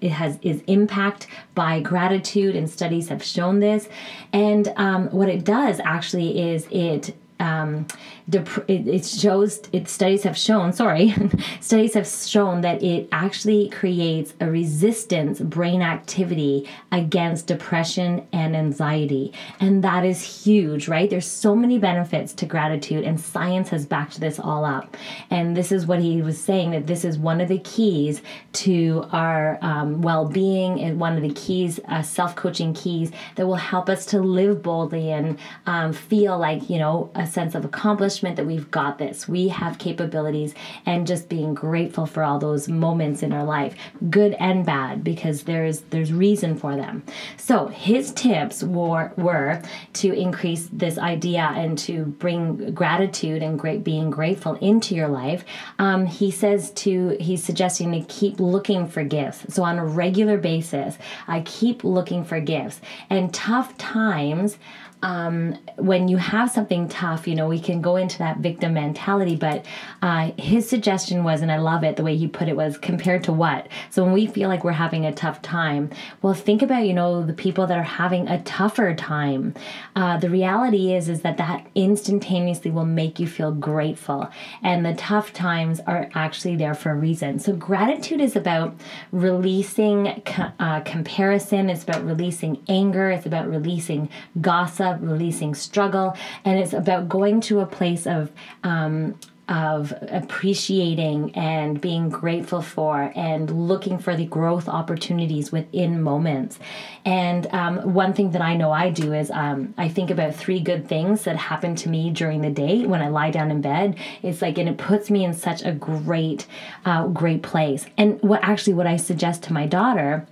it 0.01 0.09
has 0.09 0.39
is 0.41 0.61
impact 0.67 1.27
by 1.55 1.79
gratitude 1.79 2.55
and 2.55 2.69
studies 2.69 3.09
have 3.09 3.23
shown 3.23 3.59
this. 3.59 3.87
And 4.31 4.73
um, 4.75 5.09
what 5.09 5.29
it 5.29 5.43
does 5.43 5.79
actually 5.83 6.51
is 6.51 6.67
it 6.71 7.15
um, 7.43 7.85
dep- 8.29 8.69
it, 8.69 8.87
it, 8.87 9.05
shows 9.05 9.61
it 9.73 9.89
studies 9.89 10.23
have 10.23 10.37
shown 10.37 10.71
sorry 10.71 11.13
studies 11.59 11.93
have 11.93 12.07
shown 12.07 12.61
that 12.61 12.81
it 12.81 13.09
actually 13.11 13.69
creates 13.69 14.33
a 14.39 14.49
resistance 14.49 15.41
brain 15.41 15.81
activity 15.81 16.69
against 16.91 17.47
depression 17.47 18.25
and 18.31 18.55
anxiety. 18.55 19.33
And 19.59 19.83
that 19.83 20.05
is 20.05 20.45
huge 20.45 20.87
right? 20.87 21.09
There's 21.09 21.27
so 21.27 21.53
many 21.55 21.77
benefits 21.77 22.33
to 22.35 22.45
gratitude 22.45 23.03
and 23.03 23.19
science 23.19 23.69
has 23.69 23.85
backed 23.85 24.19
this 24.21 24.39
all 24.39 24.63
up. 24.63 24.95
And 25.29 25.57
this 25.57 25.71
is 25.71 25.85
what 25.85 25.99
he 25.99 26.21
was 26.21 26.39
saying 26.39 26.71
that 26.71 26.87
this 26.87 27.03
is 27.03 27.17
one 27.17 27.41
of 27.41 27.49
the 27.49 27.59
keys 27.59 28.21
to 28.53 29.05
our 29.11 29.57
um, 29.61 30.01
well-being 30.01 30.79
and 30.79 30.99
one 30.99 31.17
of 31.17 31.21
the 31.21 31.33
keys 31.33 31.79
uh, 31.89 32.01
self-coaching 32.01 32.73
keys 32.73 33.11
that 33.35 33.45
will 33.45 33.55
help 33.55 33.89
us 33.89 34.05
to 34.07 34.19
live 34.21 34.61
boldly 34.63 35.11
and 35.11 35.37
um, 35.65 35.91
feel 35.91 36.37
like 36.37 36.69
you 36.69 36.77
know 36.77 37.11
a 37.15 37.32
sense 37.33 37.55
of 37.55 37.65
accomplishment 37.65 38.35
that 38.35 38.45
we've 38.45 38.69
got 38.71 38.97
this, 38.97 39.27
we 39.27 39.47
have 39.49 39.77
capabilities, 39.77 40.53
and 40.85 41.07
just 41.07 41.29
being 41.29 41.53
grateful 41.53 42.05
for 42.05 42.23
all 42.23 42.39
those 42.39 42.67
moments 42.67 43.23
in 43.23 43.33
our 43.33 43.43
life, 43.43 43.75
good 44.09 44.33
and 44.39 44.65
bad, 44.65 45.03
because 45.03 45.43
there's 45.43 45.81
there's 45.89 46.13
reason 46.13 46.55
for 46.55 46.75
them. 46.75 47.03
So 47.37 47.67
his 47.67 48.11
tips 48.13 48.63
were 48.63 49.11
were 49.17 49.61
to 49.93 50.13
increase 50.13 50.69
this 50.71 50.97
idea 50.97 51.51
and 51.55 51.77
to 51.79 52.05
bring 52.05 52.73
gratitude 52.73 53.41
and 53.43 53.59
great 53.59 53.83
being 53.83 54.09
grateful 54.09 54.55
into 54.55 54.95
your 54.95 55.07
life. 55.07 55.43
Um, 55.79 56.05
he 56.05 56.31
says 56.31 56.71
to 56.71 57.17
he's 57.19 57.43
suggesting 57.43 57.91
to 57.91 58.01
keep 58.01 58.39
looking 58.39 58.87
for 58.87 59.03
gifts. 59.03 59.53
So 59.53 59.63
on 59.63 59.79
a 59.79 59.85
regular 59.85 60.37
basis, 60.37 60.97
I 61.27 61.41
keep 61.41 61.83
looking 61.83 62.23
for 62.23 62.39
gifts. 62.39 62.81
And 63.09 63.33
tough 63.33 63.77
times 63.77 64.57
um, 65.03 65.59
when 65.75 66.07
you 66.07 66.15
have 66.15 66.49
something 66.49 66.87
tough, 66.87 67.27
you 67.27 67.35
know, 67.35 67.47
we 67.47 67.59
can 67.59 67.81
go 67.81 67.97
into 67.97 68.17
that 68.19 68.37
victim 68.37 68.73
mentality. 68.73 69.35
But 69.35 69.65
uh, 70.01 70.31
his 70.37 70.67
suggestion 70.67 71.25
was, 71.25 71.41
and 71.41 71.51
I 71.51 71.57
love 71.57 71.83
it, 71.83 71.97
the 71.97 72.03
way 72.03 72.15
he 72.15 72.27
put 72.27 72.47
it 72.47 72.55
was 72.55 72.77
compared 72.77 73.25
to 73.25 73.33
what? 73.33 73.67
So 73.89 74.03
when 74.03 74.13
we 74.13 74.25
feel 74.25 74.47
like 74.47 74.63
we're 74.63 74.71
having 74.71 75.05
a 75.05 75.13
tough 75.13 75.41
time, 75.41 75.91
well, 76.21 76.33
think 76.33 76.61
about, 76.61 76.87
you 76.87 76.93
know, 76.93 77.21
the 77.21 77.33
people 77.33 77.67
that 77.67 77.77
are 77.77 77.83
having 77.83 78.29
a 78.29 78.41
tougher 78.43 78.95
time. 78.95 79.53
Uh, 79.97 80.17
the 80.17 80.29
reality 80.29 80.93
is, 80.93 81.09
is 81.09 81.21
that 81.21 81.37
that 81.37 81.67
instantaneously 81.75 82.71
will 82.71 82.85
make 82.85 83.19
you 83.19 83.27
feel 83.27 83.51
grateful. 83.51 84.29
And 84.61 84.85
the 84.85 84.93
tough 84.93 85.33
times 85.33 85.81
are 85.81 86.09
actually 86.15 86.55
there 86.55 86.73
for 86.73 86.91
a 86.91 86.95
reason. 86.95 87.39
So 87.39 87.53
gratitude 87.53 88.21
is 88.21 88.37
about 88.37 88.79
releasing 89.11 90.23
uh, 90.59 90.79
comparison, 90.85 91.69
it's 91.69 91.83
about 91.83 92.05
releasing 92.05 92.63
anger, 92.69 93.11
it's 93.11 93.25
about 93.25 93.49
releasing 93.49 94.07
gossip 94.39 94.92
releasing 95.01 95.55
struggle, 95.55 96.15
and 96.45 96.59
it's 96.59 96.73
about 96.73 97.09
going 97.09 97.41
to 97.41 97.59
a 97.61 97.65
place 97.65 98.05
of 98.05 98.31
um, 98.63 99.15
of 99.49 99.93
appreciating 100.09 101.35
and 101.35 101.81
being 101.81 102.07
grateful 102.09 102.61
for 102.61 103.11
and 103.13 103.67
looking 103.67 103.97
for 103.97 104.15
the 104.15 104.25
growth 104.25 104.69
opportunities 104.69 105.51
within 105.51 106.01
moments. 106.01 106.59
And 107.03 107.47
um, 107.47 107.93
one 107.93 108.13
thing 108.13 108.31
that 108.31 108.41
I 108.41 108.55
know 108.55 108.71
I 108.71 108.89
do 108.89 109.13
is 109.13 109.29
um, 109.31 109.73
I 109.77 109.89
think 109.89 110.09
about 110.09 110.33
three 110.33 110.61
good 110.61 110.87
things 110.87 111.23
that 111.25 111.35
happen 111.35 111.75
to 111.77 111.89
me 111.89 112.09
during 112.09 112.41
the 112.41 112.49
day 112.49 112.85
when 112.85 113.01
I 113.01 113.09
lie 113.09 113.31
down 113.31 113.51
in 113.51 113.59
bed. 113.59 113.97
It's 114.21 114.41
like, 114.41 114.57
and 114.57 114.69
it 114.69 114.77
puts 114.77 115.11
me 115.11 115.25
in 115.25 115.33
such 115.33 115.61
a 115.63 115.73
great, 115.73 116.47
uh, 116.85 117.07
great 117.07 117.43
place. 117.43 117.85
And 117.97 118.21
what 118.21 118.41
actually, 118.43 118.73
what 118.73 118.87
I 118.87 118.95
suggest 118.95 119.43
to 119.43 119.53
my 119.53 119.67
daughter 119.67 120.25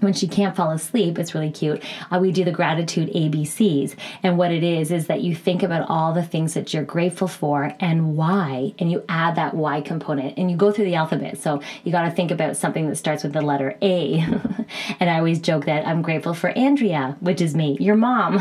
when 0.00 0.12
she 0.12 0.28
can't 0.28 0.56
fall 0.56 0.70
asleep, 0.70 1.18
it's 1.18 1.34
really 1.34 1.50
cute. 1.50 1.82
Uh, 2.10 2.18
we 2.20 2.32
do 2.32 2.44
the 2.44 2.52
gratitude 2.52 3.08
ABCs. 3.10 3.94
And 4.22 4.38
what 4.38 4.52
it 4.52 4.62
is, 4.62 4.90
is 4.90 5.06
that 5.06 5.22
you 5.22 5.34
think 5.34 5.62
about 5.62 5.88
all 5.88 6.12
the 6.12 6.22
things 6.22 6.54
that 6.54 6.72
you're 6.74 6.84
grateful 6.84 7.28
for 7.28 7.74
and 7.80 8.16
why, 8.16 8.74
and 8.78 8.90
you 8.90 9.04
add 9.08 9.36
that 9.36 9.54
why 9.54 9.80
component 9.80 10.36
and 10.36 10.50
you 10.50 10.56
go 10.56 10.70
through 10.70 10.84
the 10.84 10.94
alphabet. 10.94 11.38
So 11.38 11.62
you 11.84 11.92
got 11.92 12.02
to 12.02 12.10
think 12.10 12.30
about 12.30 12.56
something 12.56 12.88
that 12.88 12.96
starts 12.96 13.22
with 13.22 13.32
the 13.32 13.42
letter 13.42 13.76
A. 13.82 14.18
and 15.00 15.10
I 15.10 15.18
always 15.18 15.40
joke 15.40 15.64
that 15.66 15.86
I'm 15.86 16.02
grateful 16.02 16.34
for 16.34 16.50
Andrea, 16.50 17.16
which 17.20 17.40
is 17.40 17.54
me, 17.54 17.76
your 17.80 17.96
mom. 17.96 18.38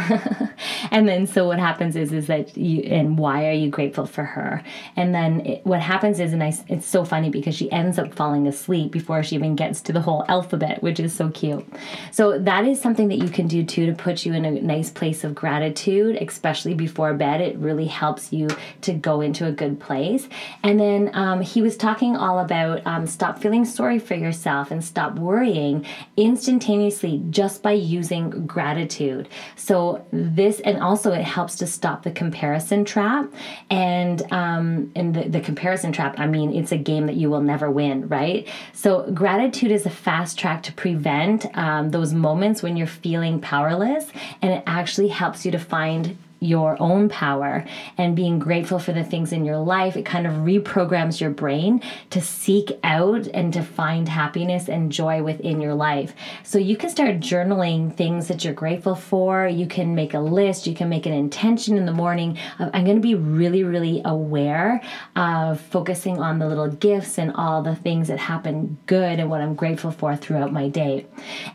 and 0.92 1.08
then 1.08 1.28
so 1.28 1.48
what 1.48 1.60
happens 1.60 1.96
is, 1.96 2.12
is 2.12 2.28
that 2.28 2.58
you, 2.58 2.82
and 2.82 3.18
why 3.18 3.48
are 3.48 3.54
you 3.54 3.70
grateful 3.70 4.06
for 4.06 4.24
her? 4.24 4.64
And 4.96 5.14
then 5.16 5.46
it, 5.46 5.66
what 5.66 5.82
happens 5.82 6.20
is, 6.20 6.34
and 6.34 6.44
I, 6.44 6.54
it's 6.68 6.88
so 6.88 7.06
funny 7.06 7.30
because 7.30 7.56
she 7.56 7.72
ends 7.72 7.98
up 7.98 8.14
falling 8.14 8.48
asleep 8.48 8.92
before 8.92 9.24
she 9.24 9.36
even 9.36 9.56
gets 9.56 9.82
to 9.82 9.94
the 9.94 10.02
whole 10.02 10.26
alphabet, 10.28 10.82
which 10.84 11.00
is 11.00 11.14
so 11.14 11.30
cute 11.30 11.45
cute. 11.46 11.66
So 12.12 12.40
that 12.40 12.66
is 12.66 12.82
something 12.82 13.08
that 13.10 13.18
you 13.18 13.30
can 13.30 13.48
do 13.48 13.64
too 13.64 13.86
to 13.86 13.94
put 13.94 14.26
you 14.26 14.34
in 14.34 14.46
a 14.46 14.52
nice 14.52 14.90
place 14.90 15.24
of 15.24 15.36
gratitude, 15.36 16.16
especially 16.16 16.74
before 16.74 17.14
bed. 17.14 17.42
It 17.42 17.58
really 17.58 17.86
helps 17.86 18.34
you 18.34 18.48
to 18.82 18.94
go 18.94 19.22
into 19.22 19.46
a 19.46 19.52
good 19.52 19.80
place. 19.80 20.28
And 20.64 20.80
then 20.80 21.12
um, 21.14 21.42
he 21.42 21.62
was 21.62 21.78
talking 21.78 22.16
all 22.16 22.40
about 22.40 22.86
um, 22.86 23.06
stop 23.06 23.40
feeling 23.40 23.66
sorry 23.66 24.00
for 24.00 24.16
yourself 24.16 24.72
and 24.72 24.84
stop 24.84 25.16
worrying 25.16 25.86
instantaneously 26.18 27.22
just 27.30 27.62
by 27.62 27.74
using 27.74 28.48
gratitude. 28.48 29.28
So 29.56 30.06
this, 30.12 30.60
and 30.62 30.82
also 30.82 31.12
it 31.12 31.24
helps 31.24 31.56
to 31.58 31.68
stop 31.68 32.04
the 32.04 32.12
comparison 32.12 32.86
trap. 32.86 33.32
And 33.70 34.22
um, 34.32 34.92
in 34.96 35.12
the, 35.12 35.30
the 35.30 35.42
comparison 35.42 35.92
trap, 35.92 36.20
I 36.20 36.28
mean, 36.28 36.54
it's 36.54 36.72
a 36.72 36.78
game 36.78 37.06
that 37.08 37.16
you 37.16 37.30
will 37.30 37.42
never 37.42 37.70
win, 37.70 38.08
right? 38.08 38.48
So 38.74 39.12
gratitude 39.12 39.72
is 39.72 39.86
a 39.86 39.90
fast 39.90 40.40
track 40.40 40.64
to 40.64 40.74
prevent 40.74 41.35
um, 41.54 41.92
those 41.92 42.14
moments 42.14 42.62
when 42.64 42.78
you're 42.78 42.88
feeling 42.88 43.40
powerless, 43.40 44.12
and 44.42 44.54
it 44.54 44.64
actually 44.66 45.10
helps 45.10 45.46
you 45.46 45.52
to 45.52 45.60
find 45.60 46.18
your 46.46 46.82
own 46.82 47.10
power 47.10 47.66
and 47.98 48.16
being 48.16 48.40
grateful 48.40 48.80
for 48.80 48.94
the 48.94 49.04
things 49.04 49.32
in 49.32 49.46
your 49.46 49.58
life, 49.58 49.98
it 49.98 50.06
kind 50.06 50.28
of 50.28 50.34
reprograms 50.34 51.20
your 51.20 51.30
brain 51.30 51.82
to 52.10 52.22
seek 52.22 52.72
out 52.84 53.28
and 53.34 53.54
to 53.54 53.62
find 53.62 54.08
happiness 54.08 54.70
and 54.70 54.92
joy 54.92 55.22
within 55.24 55.62
your 55.62 55.74
life. 55.74 56.14
So 56.44 56.58
you 56.58 56.78
can 56.78 56.90
start 56.90 57.20
journaling 57.20 57.96
things 57.96 58.28
that 58.28 58.44
you're 58.44 58.54
grateful 58.54 58.96
for. 58.96 59.48
You 59.48 59.68
can 59.68 59.96
make 59.96 60.14
a 60.14 60.20
list, 60.20 60.68
you 60.68 60.76
can 60.76 60.90
make 60.90 61.06
an 61.06 61.14
intention 61.14 61.78
in 61.78 61.86
the 61.86 61.92
morning. 61.92 62.38
Of, 62.60 62.70
I'm 62.74 62.86
going 62.86 62.98
to 62.98 63.02
be 63.02 63.16
really, 63.16 63.64
really 63.64 64.02
aware 64.06 64.82
of 65.16 65.60
focusing 65.60 66.20
on 66.20 66.40
the 66.40 66.48
little 66.48 66.70
gifts 66.70 67.18
and 67.18 67.34
all 67.36 67.62
the 67.62 67.76
things 67.76 68.08
that 68.08 68.20
happen 68.20 68.78
good 68.86 69.20
and 69.20 69.30
what 69.30 69.42
I'm 69.42 69.56
grateful 69.56 69.92
for 69.92 70.16
throughout 70.16 70.54
my 70.54 70.70
day. 70.70 71.06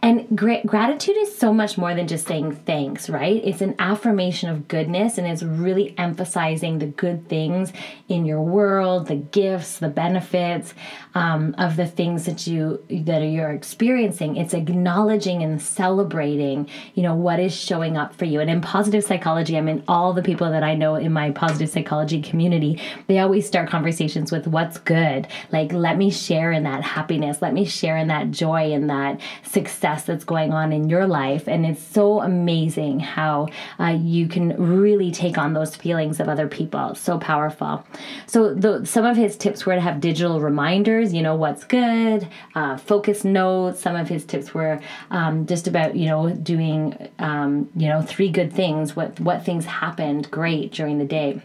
And 0.02 0.26
gra- 0.37 0.64
gratitude 0.64 1.16
is 1.18 1.37
so 1.37 1.52
much 1.52 1.78
more 1.78 1.94
than 1.94 2.09
just 2.09 2.26
saying 2.26 2.56
thanks, 2.56 3.09
right? 3.09 3.40
It's 3.44 3.61
an 3.61 3.75
affirmation 3.78 4.50
of 4.50 4.68
goodness 4.80 5.18
and 5.18 5.26
it's 5.26 5.42
really 5.42 5.94
emphasizing 5.99 6.78
the 6.78 6.87
good 6.87 7.28
things 7.28 7.70
in 8.08 8.25
your 8.25 8.40
world, 8.40 9.08
the 9.08 9.16
gifts, 9.16 9.78
the 9.78 9.88
benefits 9.88 10.72
um, 11.14 11.54
of 11.58 11.76
the 11.76 11.87
things 11.87 12.25
that 12.25 12.46
you 12.46 12.82
that 12.88 13.20
you're 13.20 13.50
experiencing. 13.50 14.37
It's 14.37 14.54
acknowledging 14.54 15.42
and 15.42 15.60
celebrating, 15.60 16.68
you 16.94 17.02
know, 17.02 17.14
what 17.14 17.40
is 17.40 17.54
showing 17.54 17.96
up 17.96 18.14
for 18.14 18.25
you. 18.25 18.40
And 18.40 18.49
in 18.49 18.60
positive 18.60 19.04
psychology, 19.04 19.58
I 19.58 19.60
mean, 19.60 19.82
all 19.87 20.12
the 20.14 20.22
people 20.22 20.50
that 20.50 20.62
I 20.62 20.75
know 20.75 20.94
in 20.94 21.12
my 21.12 21.30
positive 21.30 21.68
psychology 21.68 22.22
community, 22.22 22.80
they 23.06 23.18
always 23.18 23.46
start 23.46 23.68
conversations 23.68 24.32
with 24.32 24.46
what's 24.46 24.78
good. 24.78 25.26
Like, 25.52 25.72
let 25.72 25.99
me 25.99 26.10
share 26.10 26.52
in 26.52 26.62
that 26.62 26.82
happiness. 26.82 27.42
Let 27.42 27.52
me 27.52 27.64
share 27.66 27.96
in 27.99 28.08
that 28.08 28.30
joy 28.30 28.72
and 28.72 28.88
that 28.88 29.20
success 29.42 30.04
that's 30.04 30.25
going 30.25 30.52
on 30.52 30.72
in 30.72 30.88
your 30.88 31.06
life. 31.06 31.49
And 31.49 31.66
it's 31.66 31.82
so 31.82 32.22
amazing 32.22 33.00
how 33.00 33.49
uh, 33.78 33.99
you 34.00 34.28
can 34.28 34.59
really 34.60 35.10
take 35.10 35.38
on 35.38 35.54
those 35.54 35.74
feelings 35.74 36.20
of 36.20 36.28
other 36.28 36.46
people. 36.46 36.94
So 36.94 37.18
powerful. 37.18 37.84
So 38.26 38.52
the, 38.52 38.84
some 38.84 39.06
of 39.06 39.16
his 39.16 39.36
tips 39.36 39.64
were 39.64 39.74
to 39.74 39.80
have 39.80 40.00
digital 40.00 40.40
reminders, 40.40 41.14
you 41.14 41.22
know, 41.22 41.34
what's 41.34 41.64
good, 41.64 42.28
uh, 42.54 42.76
focus 42.76 43.24
notes. 43.24 43.80
Some 43.80 43.96
of 43.96 44.08
his 44.08 44.24
tips 44.24 44.52
were 44.52 44.80
um, 45.10 45.46
just 45.46 45.66
about, 45.66 45.96
you 45.96 46.06
know, 46.06 46.30
doing, 46.30 47.08
um, 47.18 47.70
you 47.74 47.88
know, 47.88 48.02
three 48.02 48.28
good 48.28 48.52
things, 48.52 48.94
what, 48.94 49.18
what 49.18 49.44
things 49.44 49.64
happened 49.64 50.30
great 50.30 50.72
during 50.72 50.98
the 50.98 51.06
day. 51.06 51.40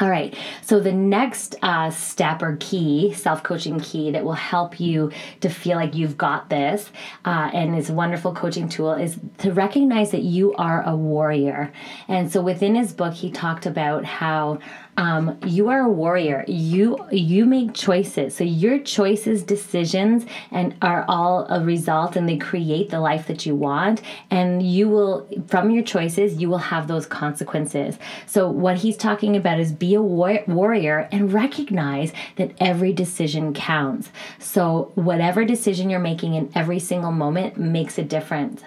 All 0.00 0.08
right. 0.08 0.36
So 0.62 0.78
the 0.78 0.92
next 0.92 1.56
uh, 1.60 1.90
step 1.90 2.40
or 2.40 2.56
key, 2.60 3.12
self 3.14 3.42
coaching 3.42 3.80
key 3.80 4.12
that 4.12 4.24
will 4.24 4.32
help 4.32 4.78
you 4.78 5.10
to 5.40 5.48
feel 5.48 5.76
like 5.76 5.96
you've 5.96 6.16
got 6.16 6.50
this, 6.50 6.90
uh, 7.24 7.50
and 7.52 7.76
is 7.76 7.90
a 7.90 7.94
wonderful 7.94 8.32
coaching 8.32 8.68
tool, 8.68 8.92
is 8.92 9.18
to 9.38 9.52
recognize 9.52 10.12
that 10.12 10.22
you 10.22 10.54
are 10.54 10.84
a 10.84 10.94
warrior. 10.94 11.72
And 12.06 12.30
so 12.30 12.40
within 12.40 12.76
his 12.76 12.92
book, 12.92 13.12
he 13.12 13.30
talked 13.30 13.66
about 13.66 14.04
how 14.04 14.60
um, 14.98 15.38
you 15.46 15.68
are 15.68 15.82
a 15.82 15.88
warrior. 15.88 16.44
You 16.48 16.98
you 17.12 17.46
make 17.46 17.72
choices. 17.72 18.34
So 18.34 18.42
your 18.42 18.80
choices, 18.80 19.44
decisions, 19.44 20.26
and 20.50 20.74
are 20.82 21.04
all 21.08 21.46
a 21.48 21.62
result, 21.62 22.16
and 22.16 22.28
they 22.28 22.36
create 22.36 22.90
the 22.90 22.98
life 22.98 23.28
that 23.28 23.46
you 23.46 23.54
want. 23.54 24.02
And 24.28 24.60
you 24.60 24.88
will, 24.88 25.28
from 25.46 25.70
your 25.70 25.84
choices, 25.84 26.38
you 26.38 26.48
will 26.50 26.58
have 26.58 26.88
those 26.88 27.06
consequences. 27.06 27.96
So 28.26 28.50
what 28.50 28.78
he's 28.78 28.96
talking 28.96 29.36
about 29.36 29.60
is 29.60 29.70
be 29.70 29.94
a 29.94 30.02
war- 30.02 30.42
warrior 30.48 31.08
and 31.12 31.32
recognize 31.32 32.12
that 32.34 32.50
every 32.58 32.92
decision 32.92 33.54
counts. 33.54 34.10
So 34.40 34.90
whatever 34.96 35.44
decision 35.44 35.90
you're 35.90 36.00
making 36.00 36.34
in 36.34 36.50
every 36.56 36.80
single 36.80 37.12
moment 37.12 37.56
makes 37.56 37.98
a 37.98 38.02
difference. 38.02 38.62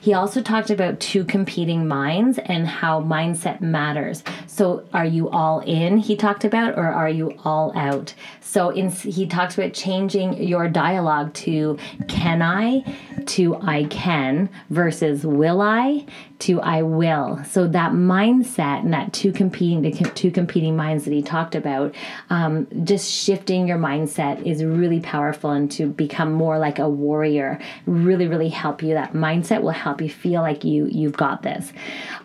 He 0.00 0.14
also 0.14 0.40
talked 0.40 0.70
about 0.70 1.00
two 1.00 1.24
competing 1.24 1.86
minds 1.86 2.38
and 2.38 2.66
how 2.66 3.00
mindset 3.00 3.60
matters. 3.60 4.22
So, 4.46 4.86
are 4.92 5.04
you 5.04 5.28
all 5.28 5.60
in, 5.60 5.98
he 5.98 6.16
talked 6.16 6.44
about, 6.44 6.78
or 6.78 6.86
are 6.86 7.08
you 7.08 7.38
all 7.44 7.76
out? 7.76 8.14
So, 8.40 8.70
in, 8.70 8.90
he 8.90 9.26
talked 9.26 9.56
about 9.56 9.72
changing 9.72 10.42
your 10.42 10.68
dialogue 10.68 11.34
to 11.34 11.78
can 12.08 12.42
I 12.42 12.84
to 13.26 13.56
I 13.56 13.84
can 13.84 14.48
versus 14.70 15.24
will 15.26 15.60
I 15.60 16.06
to 16.38 16.60
I 16.60 16.82
will. 16.82 17.42
So 17.44 17.66
that 17.68 17.92
mindset 17.92 18.80
and 18.80 18.92
that 18.92 19.12
two 19.12 19.32
competing 19.32 19.82
the 19.82 19.90
two 20.14 20.30
competing 20.30 20.76
minds 20.76 21.04
that 21.04 21.12
he 21.12 21.22
talked 21.22 21.54
about, 21.54 21.94
um, 22.28 22.66
just 22.84 23.10
shifting 23.10 23.66
your 23.66 23.78
mindset 23.78 24.44
is 24.44 24.62
really 24.62 25.00
powerful 25.00 25.50
and 25.50 25.70
to 25.72 25.86
become 25.86 26.32
more 26.32 26.58
like 26.58 26.78
a 26.78 26.88
warrior 26.88 27.58
really 27.86 28.28
really 28.28 28.48
help 28.48 28.82
you. 28.82 28.94
That 28.94 29.12
mindset 29.12 29.62
will 29.66 29.72
help 29.72 30.00
you 30.00 30.08
feel 30.08 30.40
like 30.40 30.64
you 30.64 30.86
you've 30.86 31.16
got 31.16 31.42
this. 31.42 31.72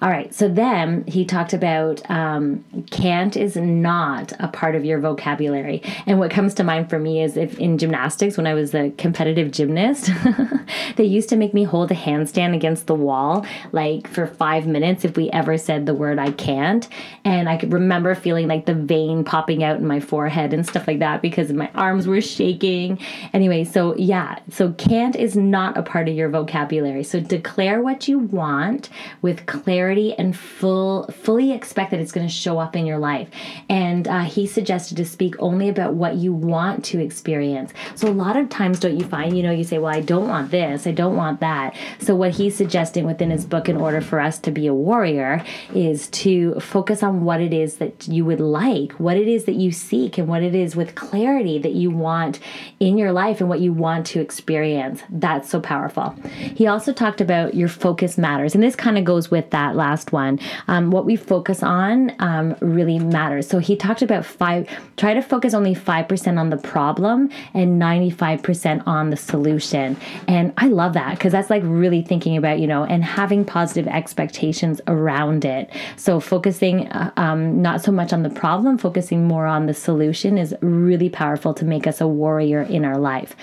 All 0.01 0.09
right. 0.09 0.33
So 0.33 0.47
then 0.47 1.03
he 1.07 1.25
talked 1.25 1.51
about 1.51 2.09
um, 2.09 2.63
can't 2.89 3.35
is 3.35 3.57
not 3.57 4.31
a 4.39 4.47
part 4.47 4.75
of 4.75 4.85
your 4.85 4.99
vocabulary. 4.99 5.81
And 6.05 6.19
what 6.19 6.31
comes 6.31 6.53
to 6.55 6.63
mind 6.63 6.89
for 6.89 6.99
me 6.99 7.21
is 7.21 7.35
if 7.35 7.59
in 7.59 7.77
gymnastics 7.77 8.37
when 8.37 8.47
I 8.47 8.53
was 8.53 8.73
a 8.73 8.91
competitive 8.91 9.51
gymnast, 9.51 10.09
they 10.95 11.03
used 11.03 11.29
to 11.29 11.35
make 11.35 11.53
me 11.53 11.63
hold 11.63 11.91
a 11.91 11.95
handstand 11.95 12.55
against 12.55 12.87
the 12.87 12.95
wall 12.95 13.45
like 13.71 14.07
for 14.07 14.27
five 14.27 14.67
minutes 14.67 15.03
if 15.03 15.17
we 15.17 15.29
ever 15.31 15.57
said 15.57 15.85
the 15.85 15.93
word 15.93 16.19
I 16.19 16.31
can't. 16.31 16.87
And 17.25 17.49
I 17.49 17.57
could 17.57 17.73
remember 17.73 18.15
feeling 18.15 18.47
like 18.47 18.65
the 18.65 18.75
vein 18.75 19.23
popping 19.23 19.63
out 19.63 19.77
in 19.77 19.87
my 19.87 19.99
forehead 19.99 20.53
and 20.53 20.65
stuff 20.65 20.87
like 20.87 20.99
that 20.99 21.21
because 21.21 21.51
my 21.51 21.69
arms 21.73 22.07
were 22.07 22.21
shaking. 22.21 22.99
Anyway, 23.33 23.63
so 23.63 23.95
yeah, 23.97 24.39
so 24.49 24.73
can't 24.73 25.15
is 25.15 25.35
not 25.35 25.77
a 25.77 25.81
part 25.81 26.07
of 26.07 26.15
your 26.15 26.29
vocabulary. 26.29 27.03
So 27.03 27.19
declare 27.31 27.81
what 27.81 28.09
you 28.09 28.19
want 28.19 28.89
with 29.21 29.45
clarity 29.45 30.13
and 30.15 30.35
full, 30.35 31.07
fully 31.07 31.53
expect 31.53 31.91
that 31.91 32.01
it's 32.01 32.11
going 32.11 32.27
to 32.27 32.33
show 32.33 32.59
up 32.59 32.75
in 32.75 32.85
your 32.85 32.99
life. 32.99 33.29
And 33.69 34.05
uh, 34.05 34.23
he 34.23 34.45
suggested 34.45 34.97
to 34.97 35.05
speak 35.05 35.35
only 35.39 35.69
about 35.69 35.93
what 35.93 36.15
you 36.15 36.33
want 36.33 36.83
to 36.85 36.99
experience. 36.99 37.71
So 37.95 38.09
a 38.09 38.11
lot 38.11 38.35
of 38.35 38.49
times, 38.49 38.81
don't 38.81 38.97
you 38.97 39.05
find, 39.05 39.35
you 39.35 39.43
know, 39.43 39.51
you 39.51 39.63
say, 39.63 39.77
well, 39.77 39.95
I 39.95 40.01
don't 40.01 40.27
want 40.27 40.51
this, 40.51 40.85
I 40.85 40.91
don't 40.91 41.15
want 41.15 41.39
that. 41.39 41.73
So 41.99 42.15
what 42.15 42.31
he's 42.31 42.55
suggesting 42.55 43.05
within 43.05 43.29
his 43.29 43.45
book, 43.45 43.69
in 43.69 43.77
order 43.77 44.01
for 44.01 44.19
us 44.19 44.37
to 44.39 44.51
be 44.51 44.67
a 44.67 44.73
warrior 44.73 45.43
is 45.73 46.09
to 46.09 46.59
focus 46.59 47.01
on 47.01 47.23
what 47.23 47.39
it 47.39 47.53
is 47.53 47.77
that 47.77 48.09
you 48.09 48.25
would 48.25 48.41
like, 48.41 48.91
what 48.93 49.15
it 49.15 49.29
is 49.29 49.45
that 49.45 49.55
you 49.55 49.71
seek, 49.71 50.17
and 50.17 50.27
what 50.27 50.43
it 50.43 50.53
is 50.53 50.75
with 50.75 50.95
clarity 50.95 51.57
that 51.59 51.73
you 51.73 51.89
want 51.91 52.39
in 52.81 52.97
your 52.97 53.13
life 53.13 53.39
and 53.39 53.47
what 53.47 53.61
you 53.61 53.71
want 53.71 54.05
to 54.07 54.19
experience. 54.19 55.01
That's 55.09 55.49
so 55.49 55.61
powerful. 55.61 56.13
He 56.55 56.67
also 56.67 56.91
talked 56.91 57.20
about 57.21 57.55
your 57.55 57.69
focus 57.69 58.17
matters, 58.17 58.53
and 58.53 58.63
this 58.63 58.75
kind 58.75 58.97
of 58.97 59.05
goes 59.05 59.31
with 59.31 59.49
that 59.51 59.75
last 59.75 60.11
one. 60.11 60.39
Um, 60.67 60.91
what 60.91 61.05
we 61.05 61.15
focus 61.15 61.63
on 61.63 62.13
um, 62.19 62.55
really 62.59 62.99
matters. 62.99 63.47
So 63.47 63.59
he 63.59 63.75
talked 63.75 64.01
about 64.01 64.25
five, 64.25 64.67
try 64.97 65.13
to 65.13 65.21
focus 65.21 65.53
only 65.53 65.75
5% 65.75 66.39
on 66.39 66.49
the 66.49 66.57
problem 66.57 67.29
and 67.53 67.81
95% 67.81 68.85
on 68.85 69.09
the 69.09 69.17
solution. 69.17 69.97
And 70.27 70.53
I 70.57 70.67
love 70.67 70.93
that 70.93 71.11
because 71.11 71.31
that's 71.31 71.49
like 71.49 71.63
really 71.65 72.01
thinking 72.01 72.37
about, 72.37 72.59
you 72.59 72.67
know, 72.67 72.83
and 72.83 73.03
having 73.03 73.45
positive 73.45 73.61
positive 73.61 73.87
expectations 73.87 74.81
around 74.87 75.45
it. 75.45 75.69
So, 75.95 76.19
focusing 76.19 76.87
uh, 76.89 77.11
um, 77.15 77.61
not 77.61 77.81
so 77.81 77.91
much 77.91 78.11
on 78.11 78.23
the 78.23 78.29
problem, 78.29 78.77
focusing 78.77 79.27
more 79.27 79.45
on 79.45 79.67
the 79.67 79.73
solution 79.73 80.37
is 80.37 80.55
really 80.61 81.09
powerful 81.09 81.53
to 81.53 81.63
make 81.63 81.87
us 81.87 82.01
a 82.01 82.07
warrior 82.07 82.63
in 82.63 82.83
our 82.83 82.97
life. 82.97 83.35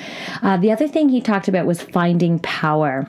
Uh, 0.42 0.56
the 0.56 0.72
other 0.72 0.88
thing 0.88 1.08
he 1.08 1.20
talked 1.20 1.48
about 1.48 1.66
was 1.66 1.80
finding 1.80 2.38
power. 2.40 3.08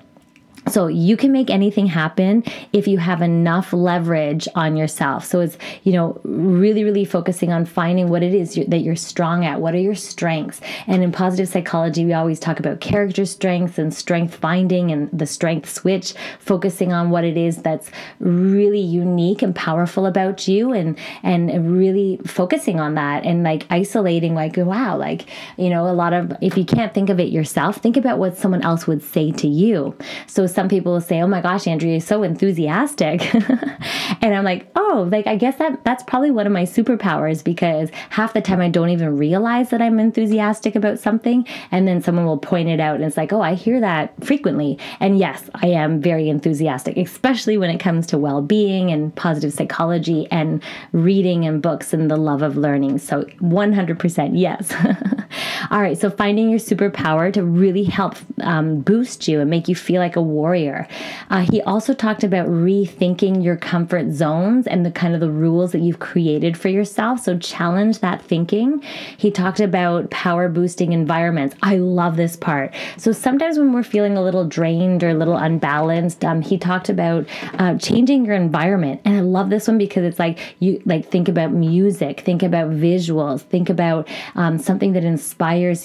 So 0.67 0.87
you 0.87 1.17
can 1.17 1.31
make 1.31 1.49
anything 1.49 1.87
happen 1.87 2.43
if 2.73 2.87
you 2.87 2.97
have 2.99 3.21
enough 3.21 3.73
leverage 3.73 4.47
on 4.55 4.77
yourself. 4.77 5.25
So 5.25 5.39
it's, 5.39 5.57
you 5.83 5.93
know, 5.93 6.19
really, 6.23 6.83
really 6.83 7.05
focusing 7.05 7.51
on 7.51 7.65
finding 7.65 8.09
what 8.09 8.21
it 8.21 8.33
is 8.33 8.55
that 8.67 8.79
you're 8.79 8.95
strong 8.95 9.45
at. 9.45 9.61
What 9.61 9.73
are 9.73 9.79
your 9.79 9.95
strengths? 9.95 10.61
And 10.85 11.03
in 11.03 11.11
positive 11.11 11.47
psychology, 11.47 12.05
we 12.05 12.13
always 12.13 12.39
talk 12.39 12.59
about 12.59 12.81
character 12.81 13.25
strengths 13.25 13.79
and 13.79 13.93
strength 13.93 14.35
finding 14.35 14.91
and 14.91 15.09
the 15.11 15.25
strength 15.25 15.69
switch, 15.69 16.13
focusing 16.39 16.93
on 16.93 17.09
what 17.09 17.24
it 17.24 17.37
is 17.37 17.57
that's 17.57 17.89
really 18.19 18.79
unique 18.79 19.41
and 19.41 19.55
powerful 19.55 20.05
about 20.05 20.48
you 20.48 20.72
and, 20.74 20.98
and 21.24 21.77
really 21.77 22.19
focusing 22.25 22.79
on 22.79 22.95
that 22.95 23.25
and 23.25 23.43
like 23.43 23.65
isolating, 23.69 24.35
like, 24.35 24.57
wow, 24.57 24.98
like, 24.98 25.25
you 25.57 25.69
know, 25.69 25.87
a 25.89 25.93
lot 25.93 26.13
of, 26.13 26.31
if 26.41 26.57
you 26.57 26.65
can't 26.65 26.93
think 26.93 27.09
of 27.09 27.19
it 27.19 27.29
yourself, 27.29 27.77
think 27.77 27.98
about 27.98 28.19
what 28.19 28.37
someone 28.37 28.61
else 28.61 28.85
would 28.85 29.01
say 29.01 29.31
to 29.31 29.48
you. 29.48 29.95
So 30.27 30.45
some 30.50 30.68
people 30.68 30.94
will 30.94 31.01
say, 31.01 31.22
"Oh 31.22 31.27
my 31.27 31.42
gosh, 31.42 31.68
Andrea, 31.68 31.94
you're 31.94 32.01
so 32.01 32.24
enthusiastic," 32.24 33.33
and 34.22 34.35
I'm 34.35 34.44
like, 34.44 34.68
"Oh, 34.75 35.07
like 35.12 35.27
I 35.27 35.35
guess 35.35 35.57
that 35.57 35.83
that's 35.83 36.03
probably 36.03 36.31
one 36.31 36.48
of 36.48 36.53
my 36.53 36.64
superpowers 36.64 37.44
because 37.44 37.90
half 38.09 38.33
the 38.33 38.42
time 38.42 38.62
I 38.62 38.70
don't 38.70 38.90
even 38.90 39.18
realize 39.18 39.70
that 39.70 39.81
I'm 39.81 40.00
enthusiastic 40.00 40.75
about 40.75 41.00
something, 41.00 41.46
and 41.72 41.88
then 41.88 42.01
someone 42.01 42.25
will 42.25 42.38
point 42.38 42.70
it 42.70 42.79
out, 42.79 42.96
and 42.96 43.03
it's 43.03 43.18
like, 43.18 43.33
oh, 43.33 43.42
I 43.42 43.55
hear 43.55 43.79
that 43.79 44.14
frequently, 44.24 44.77
and 45.00 45.18
yes, 45.18 45.50
I 45.55 45.68
am 45.68 46.01
very 46.01 46.29
enthusiastic, 46.29 46.98
especially 46.98 47.57
when 47.57 47.70
it 47.70 47.79
comes 47.79 48.07
to 48.07 48.18
well-being 48.18 48.92
and 48.92 49.16
positive 49.16 49.53
psychology 49.53 50.27
and 50.31 50.62
reading 50.92 51.46
and 51.46 51.62
books 51.62 51.94
and 51.94 52.09
the 52.09 52.18
love 52.18 52.42
of 52.42 52.57
learning. 52.57 53.00
So 53.00 53.24
100% 53.42 54.31
yes. 54.33 54.74
All 55.72 55.81
right, 55.81 55.98
so 55.98 56.09
finding 56.09 56.50
your 56.50 56.59
superpower 56.59 57.31
to 57.33 57.44
really 57.44 57.83
help 57.83 58.15
um, 58.42 58.81
boost 58.81 59.27
you 59.27 59.39
and 59.39 59.50
make 59.50 59.68
you 59.68 59.75
feel 59.75 60.01
like 60.01 60.15
a 60.15 60.22
warrior. 60.22 60.87
Uh, 61.29 61.46
he 61.51 61.61
also 61.61 61.94
talked 61.94 62.24
about 62.24 62.48
rethinking 62.48 63.44
your 63.44 63.55
comfort 63.55 64.11
zones 64.11 64.68
and 64.68 64.85
the 64.85 64.92
kind 64.92 65.13
of 65.13 65.20
the 65.20 65.29
rules 65.29 65.72
that 65.72 65.79
you've 65.79 66.00
created 66.00 66.57
for 66.57 66.70
yourself. 66.70 67.20
So 67.20 67.37
challenge 67.37 68.00
that 68.00 68.22
thinking. 68.22 68.81
He 69.18 69.31
talked 69.31 69.59
about 69.59 70.09
power 70.09 70.50
boosting 70.50 70.94
environments. 70.94 71.55
I 71.61 71.77
love 71.77 72.15
this 72.15 72.35
part. 72.35 72.74
So 72.98 73.11
sometimes 73.11 73.57
when 73.57 73.74
we're 73.74 73.83
feeling 73.83 74.18
a 74.18 74.24
little 74.24 74.48
drained 74.48 75.03
or 75.03 75.09
a 75.09 75.13
little 75.13 75.37
unbalanced, 75.37 76.24
um, 76.25 76.42
he 76.42 76.57
talked 76.57 76.89
about 76.89 77.27
uh, 77.55 77.77
changing 77.77 78.25
your 78.25 78.35
environment. 78.35 79.01
And 79.05 79.18
I 79.18 79.22
love 79.22 79.50
this 79.50 79.68
one 79.68 79.77
because 79.77 80.03
it's 80.03 80.20
like 80.20 80.39
you 80.59 80.81
like 80.85 81.09
think 81.09 81.27
about 81.27 81.51
music, 81.51 82.22
think 82.22 82.44
about 82.44 82.72
visuals, 82.72 83.42
think 83.42 83.70
about 83.70 84.07
um, 84.35 84.57
something 84.57 84.94
that 84.94 85.03
inspires 85.03 85.19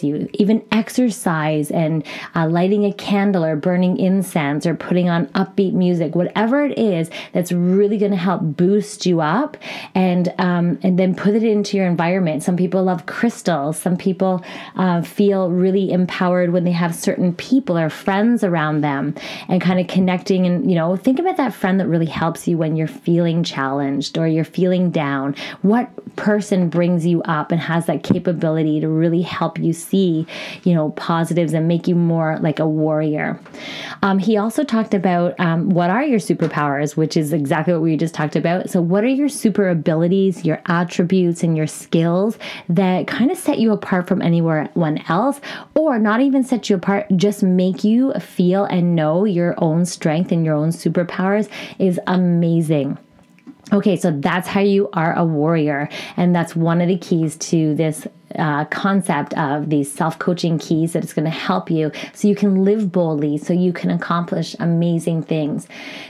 you, 0.03 0.29
even 0.35 0.64
exercise 0.70 1.70
and 1.70 2.05
uh, 2.35 2.47
lighting 2.49 2.85
a 2.85 2.92
candle 2.92 3.44
or 3.44 3.57
burning 3.57 3.99
incense 3.99 4.66
or 4.66 4.75
putting 4.75 5.09
on 5.09 5.27
upbeat 5.29 5.73
music, 5.73 6.14
whatever 6.14 6.64
it 6.64 6.79
is 6.79 7.11
that's 7.33 7.53
really 7.53 7.99
going 7.99 8.11
to 8.11 8.16
help 8.16 8.40
boost 8.42 9.07
you 9.07 9.20
up 9.20 9.57
and 9.94 10.33
um, 10.38 10.79
and 10.83 10.99
then 10.99 11.14
put 11.14 11.35
it 11.35 11.42
into 11.42 11.77
your 11.77 11.87
environment. 11.87 12.42
Some 12.42 12.57
people 12.57 12.85
love 12.85 13.07
crystals. 13.07 13.79
Some 13.79 13.97
people 13.97 14.44
uh, 14.77 15.03
feel 15.03 15.51
really 15.51 15.90
empowered 15.90 16.53
when 16.53 16.64
they 16.64 16.73
have 16.73 16.94
certain 16.94 17.35
people 17.35 17.79
or 17.79 17.90
friends 17.90 18.44
around 18.44 18.81
them 18.81 19.14
and 19.49 19.61
kind 19.61 19.81
of 19.81 19.87
connecting 19.87 20.47
and 20.47 20.68
you 20.68 20.77
know 20.77 20.97
think 20.97 21.18
about 21.18 21.37
that 21.37 21.55
friend 21.55 21.81
that 21.81 21.88
really 21.88 22.07
helps 22.07 22.47
you 22.47 22.57
when 22.59 22.77
you're 22.77 22.87
feeling 22.87 23.42
challenged 23.42 24.18
or 24.18 24.27
you're 24.27 24.44
feeling 24.44 24.90
down. 24.90 25.35
What 25.62 25.90
person 26.16 26.68
brings 26.68 27.07
you 27.07 27.23
up 27.23 27.51
and 27.51 27.61
has 27.61 27.87
that 27.87 28.03
capability 28.03 28.81
to 28.81 28.88
really 28.88 29.23
help 29.24 29.58
you 29.58 29.72
see 29.72 30.26
you 30.62 30.74
know 30.74 30.90
positives 30.90 31.52
and 31.52 31.66
make 31.66 31.88
you 31.88 31.94
more 31.94 32.38
like 32.40 32.58
a 32.58 32.66
warrior. 32.66 33.40
Um, 34.02 34.18
he 34.18 34.37
also 34.37 34.64
talked 34.64 34.94
about 34.94 35.38
um, 35.40 35.70
what 35.70 35.90
are 35.90 36.04
your 36.04 36.18
superpowers, 36.18 36.96
which 36.96 37.16
is 37.16 37.32
exactly 37.32 37.72
what 37.74 37.82
we 37.82 37.96
just 37.96 38.14
talked 38.14 38.37
about. 38.37 38.70
So, 38.70 38.80
what 38.80 39.04
are 39.04 39.08
your 39.08 39.28
super 39.28 39.68
abilities, 39.68 40.44
your 40.44 40.60
attributes, 40.66 41.42
and 41.42 41.56
your 41.56 41.66
skills 41.66 42.38
that 42.68 43.06
kind 43.06 43.30
of 43.30 43.38
set 43.38 43.58
you 43.58 43.72
apart 43.72 44.06
from 44.06 44.22
anyone 44.22 45.02
else, 45.08 45.40
or 45.74 45.98
not 45.98 46.20
even 46.20 46.44
set 46.44 46.70
you 46.70 46.76
apart, 46.76 47.06
just 47.16 47.42
make 47.42 47.84
you 47.84 48.12
feel 48.14 48.64
and 48.64 48.94
know 48.94 49.24
your 49.24 49.54
own 49.58 49.84
strength 49.84 50.32
and 50.32 50.44
your 50.44 50.54
own 50.54 50.70
superpowers 50.70 51.48
is 51.78 51.98
amazing. 52.06 52.98
Okay, 53.72 53.96
so 53.96 54.11
that's 54.11 54.46
how 54.46 54.61
you 54.61 54.88
are 54.92 55.14
a 55.14 55.24
warrior. 55.24 55.88
And 56.16 56.35
that's 56.35 56.55
one 56.55 56.81
of 56.81 56.88
the 56.88 56.98
keys 56.98 57.37
to 57.37 57.74
this 57.74 58.07
uh, 58.37 58.64
concept 58.66 59.33
of 59.35 59.70
these 59.70 59.90
self 59.90 60.18
coaching 60.18 60.59
keys 60.59 60.92
that 60.92 61.05
it's 61.05 61.12
going 61.12 61.24
to 61.24 61.31
help 61.31 61.70
you 61.70 61.90
so 62.12 62.27
you 62.27 62.35
can 62.35 62.64
live 62.64 62.90
boldly, 62.90 63.38
so 63.38 63.53
you 63.53 63.72
can 63.72 63.90
accomplish 63.90 64.57
amazing 64.59 65.22
things. 65.22 65.68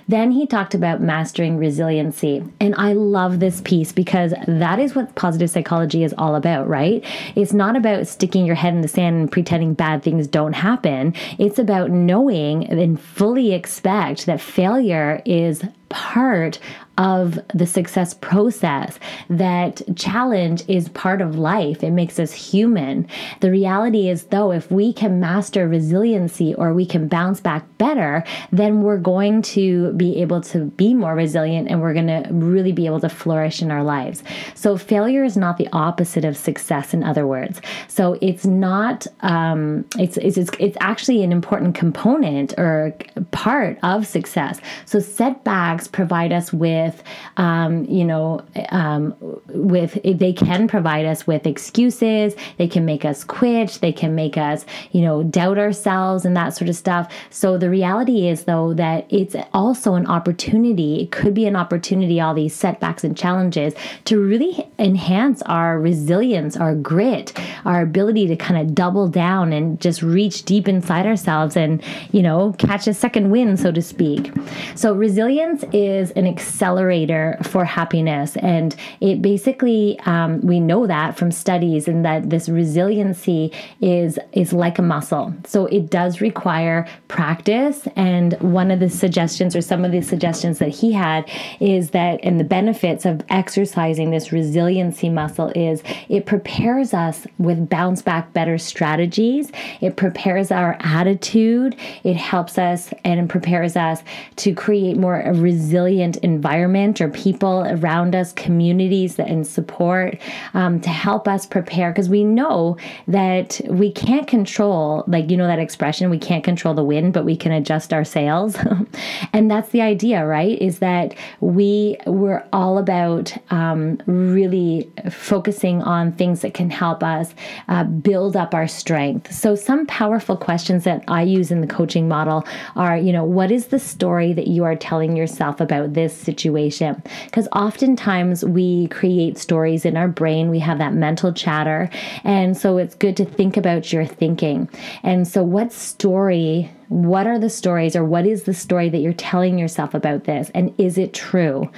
Then 0.08 0.30
he 0.30 0.46
talked 0.46 0.74
about 0.74 1.00
mastering 1.00 1.58
resiliency. 1.58 2.42
And 2.60 2.74
I 2.76 2.94
love 2.94 3.40
this 3.40 3.60
piece 3.60 3.92
because 3.92 4.32
that 4.46 4.78
is 4.78 4.94
what 4.94 5.14
positive 5.14 5.50
psychology 5.50 6.02
is 6.02 6.14
all 6.16 6.34
about, 6.34 6.68
right? 6.68 7.04
It's 7.36 7.52
not 7.52 7.76
about 7.76 8.06
sticking 8.06 8.46
your 8.46 8.54
head 8.54 8.74
in 8.74 8.80
the 8.80 8.88
sand 8.88 9.16
and 9.16 9.32
pretending 9.32 9.74
bad 9.74 10.02
things 10.02 10.26
don't 10.26 10.54
happen. 10.54 11.14
It's 11.38 11.58
about 11.58 11.90
knowing 11.90 12.66
and 12.66 13.00
fully 13.00 13.52
expect 13.52 14.26
that 14.26 14.40
failure 14.40 15.20
is 15.24 15.62
part 15.88 16.58
of 16.96 17.38
the 17.52 17.66
success 17.66 18.14
process, 18.14 18.98
that 19.28 19.82
challenge 19.96 20.62
is 20.68 20.88
part 20.90 21.20
of 21.20 21.36
life. 21.36 21.82
It 21.82 21.90
makes 21.90 22.18
us 22.18 22.32
human. 22.32 23.08
The 23.40 23.50
reality 23.50 24.08
is, 24.08 24.24
though, 24.24 24.52
if 24.52 24.70
we 24.70 24.92
can 24.92 25.18
master 25.20 25.68
resiliency 25.68 26.54
or 26.54 26.72
we 26.72 26.86
can 26.86 27.08
bounce 27.08 27.40
back 27.40 27.66
better, 27.78 28.24
then 28.52 28.82
we're 28.82 28.98
going 28.98 29.42
to 29.42 29.92
be 29.92 30.20
able 30.20 30.40
to 30.42 30.66
be 30.66 30.94
more 30.94 31.14
resilient 31.14 31.68
and 31.68 31.80
we're 31.80 31.94
going 31.94 32.06
to 32.06 32.28
really 32.32 32.72
be 32.72 32.86
able 32.86 33.00
to 33.00 33.08
flourish 33.08 33.60
in 33.60 33.70
our 33.70 33.82
lives. 33.82 34.22
So, 34.54 34.76
failure 34.76 35.24
is 35.24 35.36
not 35.36 35.56
the 35.56 35.68
opposite 35.72 36.24
of 36.24 36.36
success, 36.36 36.94
in 36.94 37.02
other 37.02 37.26
words. 37.26 37.60
So, 37.88 38.18
it's 38.20 38.46
not, 38.46 39.06
um, 39.20 39.84
it's, 39.98 40.16
it's, 40.18 40.36
it's, 40.36 40.50
it's 40.60 40.76
actually 40.80 41.24
an 41.24 41.32
important 41.32 41.74
component 41.74 42.54
or 42.56 42.96
part 43.32 43.78
of 43.82 44.06
success. 44.06 44.60
So, 44.84 45.00
setbacks 45.00 45.88
provide 45.88 46.32
us 46.32 46.52
with 46.52 46.83
with, 46.84 47.02
um, 47.36 47.84
you 47.86 48.04
know, 48.04 48.42
um, 48.70 49.14
with 49.48 49.98
they 50.04 50.32
can 50.32 50.68
provide 50.68 51.06
us 51.06 51.26
with 51.26 51.46
excuses. 51.46 52.34
They 52.58 52.68
can 52.68 52.84
make 52.84 53.04
us 53.04 53.24
quit. 53.24 53.78
They 53.80 53.92
can 53.92 54.14
make 54.14 54.36
us, 54.36 54.64
you 54.92 55.02
know, 55.02 55.22
doubt 55.22 55.58
ourselves 55.58 56.24
and 56.24 56.36
that 56.36 56.54
sort 56.54 56.68
of 56.68 56.76
stuff. 56.76 57.12
So 57.30 57.58
the 57.58 57.70
reality 57.70 58.28
is, 58.28 58.44
though, 58.44 58.74
that 58.74 59.06
it's 59.08 59.36
also 59.52 59.94
an 59.94 60.06
opportunity. 60.06 61.02
It 61.02 61.10
could 61.10 61.34
be 61.34 61.46
an 61.46 61.56
opportunity. 61.56 62.20
All 62.20 62.34
these 62.34 62.54
setbacks 62.54 63.04
and 63.04 63.16
challenges 63.16 63.74
to 64.04 64.20
really 64.20 64.68
enhance 64.78 65.42
our 65.42 65.80
resilience, 65.80 66.56
our 66.56 66.74
grit, 66.74 67.38
our 67.64 67.82
ability 67.82 68.26
to 68.28 68.36
kind 68.36 68.60
of 68.60 68.74
double 68.74 69.08
down 69.08 69.52
and 69.52 69.80
just 69.80 70.02
reach 70.02 70.44
deep 70.44 70.68
inside 70.68 71.06
ourselves 71.06 71.56
and, 71.56 71.82
you 72.12 72.22
know, 72.22 72.52
catch 72.58 72.86
a 72.86 72.94
second 72.94 73.30
wind, 73.30 73.58
so 73.58 73.72
to 73.72 73.82
speak. 73.82 74.32
So 74.74 74.94
resilience 74.94 75.64
is 75.72 76.10
an 76.12 76.26
accelerator 76.26 76.73
accelerator 76.74 77.38
for 77.42 77.64
happiness. 77.64 78.36
And 78.36 78.74
it 79.00 79.22
basically, 79.22 79.98
um, 80.06 80.40
we 80.40 80.60
know 80.60 80.86
that 80.86 81.16
from 81.16 81.30
studies, 81.30 81.88
and 81.88 82.04
that 82.04 82.30
this 82.30 82.48
resiliency 82.48 83.52
is 83.80 84.18
is 84.32 84.52
like 84.52 84.78
a 84.78 84.82
muscle. 84.82 85.34
So 85.44 85.66
it 85.66 85.90
does 85.90 86.20
require 86.20 86.86
practice. 87.08 87.86
And 87.96 88.34
one 88.40 88.70
of 88.70 88.80
the 88.80 88.90
suggestions, 88.90 89.54
or 89.54 89.62
some 89.62 89.84
of 89.84 89.92
the 89.92 90.02
suggestions 90.02 90.58
that 90.58 90.68
he 90.68 90.92
had, 90.92 91.28
is 91.60 91.90
that, 91.90 92.20
and 92.22 92.40
the 92.40 92.44
benefits 92.44 93.04
of 93.04 93.22
exercising 93.28 94.10
this 94.10 94.32
resiliency 94.32 95.08
muscle 95.08 95.52
is 95.54 95.82
it 96.08 96.26
prepares 96.26 96.94
us 96.94 97.26
with 97.38 97.68
bounce 97.68 98.02
back 98.02 98.32
better 98.32 98.58
strategies. 98.58 99.50
It 99.80 99.96
prepares 99.96 100.50
our 100.50 100.76
attitude. 100.80 101.76
It 102.02 102.16
helps 102.16 102.58
us 102.58 102.92
and 103.04 103.28
prepares 103.28 103.76
us 103.76 104.02
to 104.36 104.54
create 104.54 104.96
more 104.96 105.20
a 105.20 105.32
resilient 105.32 106.16
environment 106.18 106.63
environment 106.64 107.00
or 107.00 107.08
people 107.08 107.64
around 107.66 108.14
us, 108.14 108.32
communities 108.32 109.16
that, 109.16 109.28
and 109.28 109.46
support 109.46 110.18
um, 110.54 110.80
to 110.80 110.88
help 110.88 111.28
us 111.28 111.46
prepare 111.46 111.90
because 111.90 112.08
we 112.08 112.24
know 112.24 112.76
that 113.06 113.60
we 113.68 113.92
can't 113.92 114.26
control, 114.26 115.04
like, 115.06 115.30
you 115.30 115.36
know, 115.36 115.46
that 115.46 115.58
expression, 115.58 116.10
we 116.10 116.18
can't 116.18 116.44
control 116.44 116.74
the 116.74 116.84
wind, 116.84 117.12
but 117.12 117.24
we 117.24 117.36
can 117.36 117.52
adjust 117.52 117.92
our 117.92 118.04
sails. 118.04 118.56
and 119.32 119.50
that's 119.50 119.70
the 119.70 119.82
idea, 119.82 120.24
right? 120.24 120.60
Is 120.60 120.78
that 120.78 121.14
we, 121.40 121.96
we're 122.06 122.44
all 122.52 122.78
about 122.78 123.36
um, 123.50 124.00
really 124.06 124.90
focusing 125.10 125.82
on 125.82 126.12
things 126.12 126.40
that 126.40 126.54
can 126.54 126.70
help 126.70 127.02
us 127.02 127.34
uh, 127.68 127.84
build 127.84 128.36
up 128.36 128.54
our 128.54 128.68
strength. 128.68 129.32
So, 129.32 129.54
some 129.54 129.86
powerful 129.86 130.36
questions 130.36 130.84
that 130.84 131.04
I 131.08 131.22
use 131.22 131.50
in 131.50 131.60
the 131.60 131.66
coaching 131.66 132.08
model 132.08 132.44
are, 132.76 132.96
you 132.96 133.12
know, 133.12 133.24
what 133.24 133.50
is 133.50 133.66
the 133.66 133.78
story 133.78 134.32
that 134.32 134.46
you 134.46 134.64
are 134.64 134.76
telling 134.76 135.16
yourself 135.16 135.60
about 135.60 135.94
this 135.94 136.16
situation? 136.16 136.53
Situation. 136.54 137.02
Because 137.26 137.48
oftentimes 137.52 138.44
we 138.44 138.88
create 138.88 139.38
stories 139.38 139.84
in 139.84 139.96
our 139.96 140.08
brain, 140.08 140.50
we 140.50 140.60
have 140.60 140.78
that 140.78 140.94
mental 140.94 141.32
chatter. 141.32 141.90
And 142.22 142.56
so 142.56 142.78
it's 142.78 142.94
good 142.94 143.16
to 143.16 143.24
think 143.24 143.56
about 143.56 143.92
your 143.92 144.06
thinking. 144.06 144.68
And 145.02 145.26
so, 145.26 145.42
what 145.42 145.72
story 145.72 146.70
what 146.88 147.26
are 147.26 147.38
the 147.38 147.50
stories 147.50 147.96
or 147.96 148.04
what 148.04 148.26
is 148.26 148.44
the 148.44 148.54
story 148.54 148.88
that 148.88 148.98
you're 148.98 149.12
telling 149.12 149.58
yourself 149.58 149.94
about 149.94 150.24
this? 150.24 150.50
And 150.54 150.74
is 150.78 150.98
it 150.98 151.14
true? 151.14 151.70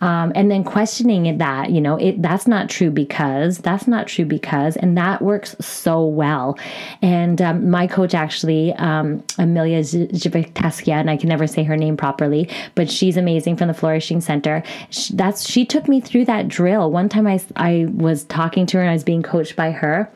Um, 0.00 0.32
and 0.34 0.50
then 0.50 0.64
questioning 0.64 1.38
that 1.38 1.70
you 1.70 1.80
know 1.80 1.96
it 1.96 2.22
that's 2.22 2.46
not 2.46 2.70
true 2.70 2.90
because 2.90 3.58
that's 3.58 3.86
not 3.86 4.06
true 4.06 4.24
because 4.24 4.76
and 4.76 4.96
that 4.96 5.22
works 5.22 5.56
so 5.60 6.04
well. 6.04 6.58
And 7.02 7.40
um, 7.42 7.70
my 7.70 7.86
coach 7.86 8.14
actually 8.14 8.72
um, 8.74 9.20
Emiliya 9.38 9.80
Zhivotovskaya, 10.12 11.00
and 11.00 11.10
i 11.10 11.16
can 11.16 11.28
never 11.28 11.46
say 11.46 11.62
her 11.62 11.76
name 11.76 11.96
properly 11.96 12.48
but 12.74 12.90
she's 12.90 13.16
amazing 13.16 13.56
from 13.56 13.68
the 13.68 13.74
flourishing 13.74 14.20
center. 14.20 14.62
She, 14.90 15.14
that's 15.14 15.48
she 15.48 15.64
took 15.64 15.88
me 15.88 16.00
through 16.00 16.24
that 16.26 16.48
drill. 16.48 16.90
One 16.90 17.08
time 17.08 17.26
I, 17.26 17.40
I 17.56 17.86
was 17.92 18.24
talking 18.24 18.66
to 18.66 18.76
her 18.78 18.82
and 18.82 18.90
i 18.90 18.94
was 18.94 19.04
being 19.04 19.22
coached 19.22 19.56
by 19.56 19.70
her 19.70 20.10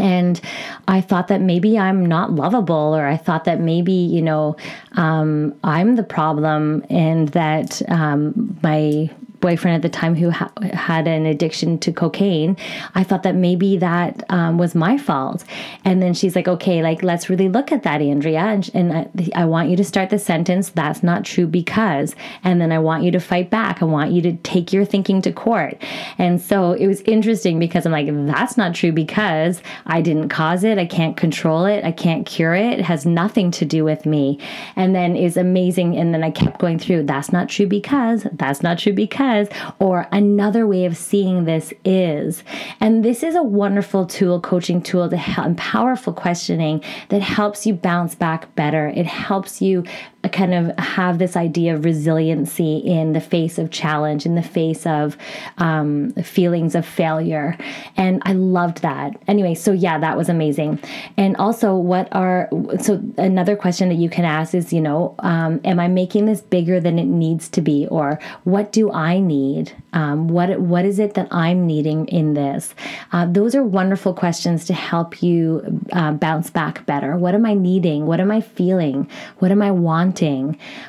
and 0.00 0.40
I 0.88 1.00
thought 1.00 1.28
that 1.28 1.40
maybe 1.40 1.78
I'm 1.78 2.04
not 2.06 2.32
lovable, 2.32 2.96
or 2.96 3.06
I 3.06 3.16
thought 3.16 3.44
that 3.44 3.60
maybe, 3.60 3.92
you 3.92 4.22
know, 4.22 4.56
um, 4.92 5.54
I'm 5.62 5.96
the 5.96 6.02
problem, 6.02 6.84
and 6.90 7.28
that 7.28 7.82
um, 7.88 8.58
my 8.62 9.10
boyfriend 9.40 9.76
at 9.76 9.82
the 9.82 9.88
time 9.88 10.14
who 10.14 10.30
ha- 10.30 10.52
had 10.72 11.08
an 11.08 11.26
addiction 11.26 11.78
to 11.78 11.92
cocaine, 11.92 12.56
I 12.94 13.04
thought 13.04 13.22
that 13.22 13.34
maybe 13.34 13.76
that 13.78 14.24
um, 14.30 14.58
was 14.58 14.74
my 14.74 14.98
fault. 14.98 15.44
And 15.84 16.02
then 16.02 16.14
she's 16.14 16.36
like, 16.36 16.48
okay, 16.48 16.82
like, 16.82 17.02
let's 17.02 17.30
really 17.30 17.48
look 17.48 17.72
at 17.72 17.82
that, 17.82 18.02
Andrea. 18.02 18.40
And, 18.40 18.70
and 18.74 18.92
I, 18.92 19.08
I, 19.34 19.44
want 19.44 19.70
you 19.70 19.76
to 19.76 19.84
start 19.84 20.10
the 20.10 20.18
sentence, 20.18 20.70
that's 20.70 21.02
not 21.02 21.24
true 21.24 21.46
because. 21.46 22.14
And 22.44 22.60
then 22.60 22.72
I 22.72 22.78
want 22.78 23.02
you 23.02 23.10
to 23.12 23.20
fight 23.20 23.50
back. 23.50 23.82
I 23.82 23.86
want 23.86 24.12
you 24.12 24.22
to 24.22 24.32
take 24.38 24.72
your 24.72 24.84
thinking 24.84 25.22
to 25.22 25.32
court. 25.32 25.80
And 26.18 26.40
so 26.40 26.72
it 26.72 26.86
was 26.86 27.00
interesting 27.02 27.58
because 27.58 27.86
I'm 27.86 27.92
like, 27.92 28.08
that's 28.26 28.56
not 28.56 28.74
true 28.74 28.92
because 28.92 29.62
I 29.86 30.00
didn't 30.02 30.28
cause 30.28 30.64
it. 30.64 30.78
I 30.78 30.86
can't 30.86 31.16
control 31.16 31.64
it. 31.64 31.84
I 31.84 31.92
can't 31.92 32.26
cure 32.26 32.54
it. 32.54 32.78
It 32.78 32.84
has 32.84 33.06
nothing 33.06 33.50
to 33.52 33.64
do 33.64 33.84
with 33.84 34.06
me. 34.06 34.38
And 34.76 34.94
then 34.94 35.16
is 35.16 35.36
amazing. 35.36 35.96
And 35.96 36.12
then 36.12 36.22
I 36.22 36.30
kept 36.30 36.58
going 36.58 36.78
through, 36.78 37.04
that's 37.04 37.32
not 37.32 37.48
true 37.48 37.66
because, 37.66 38.26
that's 38.32 38.62
not 38.62 38.78
true 38.78 38.92
because 38.92 39.29
or 39.78 40.06
another 40.12 40.66
way 40.66 40.84
of 40.84 40.96
seeing 40.96 41.44
this 41.44 41.72
is. 41.84 42.42
And 42.80 43.04
this 43.04 43.22
is 43.22 43.34
a 43.34 43.42
wonderful 43.42 44.06
tool, 44.06 44.40
coaching 44.40 44.82
tool 44.82 45.08
to 45.08 45.16
help 45.16 45.46
and 45.46 45.56
powerful 45.56 46.12
questioning 46.12 46.82
that 47.08 47.22
helps 47.22 47.66
you 47.66 47.74
bounce 47.74 48.14
back 48.14 48.54
better. 48.54 48.88
It 48.88 49.06
helps 49.06 49.62
you 49.62 49.84
kind 50.28 50.54
of 50.54 50.78
have 50.78 51.18
this 51.18 51.34
idea 51.36 51.74
of 51.74 51.84
resiliency 51.84 52.76
in 52.76 53.14
the 53.14 53.20
face 53.20 53.58
of 53.58 53.70
challenge, 53.70 54.26
in 54.26 54.34
the 54.34 54.42
face 54.42 54.86
of 54.86 55.16
um, 55.58 56.10
feelings 56.22 56.74
of 56.74 56.84
failure. 56.84 57.56
And 57.96 58.22
I 58.26 58.34
loved 58.34 58.82
that. 58.82 59.20
Anyway, 59.26 59.54
so 59.54 59.72
yeah, 59.72 59.98
that 59.98 60.18
was 60.18 60.28
amazing. 60.28 60.78
And 61.16 61.36
also, 61.38 61.74
what 61.74 62.08
are 62.12 62.48
so 62.80 63.02
another 63.16 63.56
question 63.56 63.88
that 63.88 63.94
you 63.94 64.10
can 64.10 64.26
ask 64.26 64.54
is, 64.54 64.72
you 64.72 64.80
know, 64.80 65.14
um, 65.20 65.60
am 65.64 65.80
I 65.80 65.88
making 65.88 66.26
this 66.26 66.42
bigger 66.42 66.80
than 66.80 66.98
it 66.98 67.06
needs 67.06 67.48
to 67.50 67.62
be, 67.62 67.86
or 67.86 68.20
what 68.44 68.72
do 68.72 68.92
I 68.92 69.20
need? 69.20 69.72
Um, 69.94 70.28
what 70.28 70.60
what 70.60 70.84
is 70.84 70.98
it 70.98 71.14
that 71.14 71.28
I'm 71.30 71.66
needing 71.66 72.06
in 72.08 72.34
this? 72.34 72.74
Uh, 73.12 73.26
those 73.26 73.54
are 73.54 73.64
wonderful 73.64 74.12
questions 74.12 74.66
to 74.66 74.74
help 74.74 75.22
you 75.22 75.80
uh, 75.92 76.12
bounce 76.12 76.50
back 76.50 76.84
better. 76.84 77.16
What 77.16 77.34
am 77.34 77.46
I 77.46 77.54
needing? 77.54 78.04
What 78.04 78.20
am 78.20 78.30
I 78.30 78.42
feeling? 78.42 79.08
What 79.38 79.50
am 79.50 79.62
I 79.62 79.70
wanting? 79.70 80.09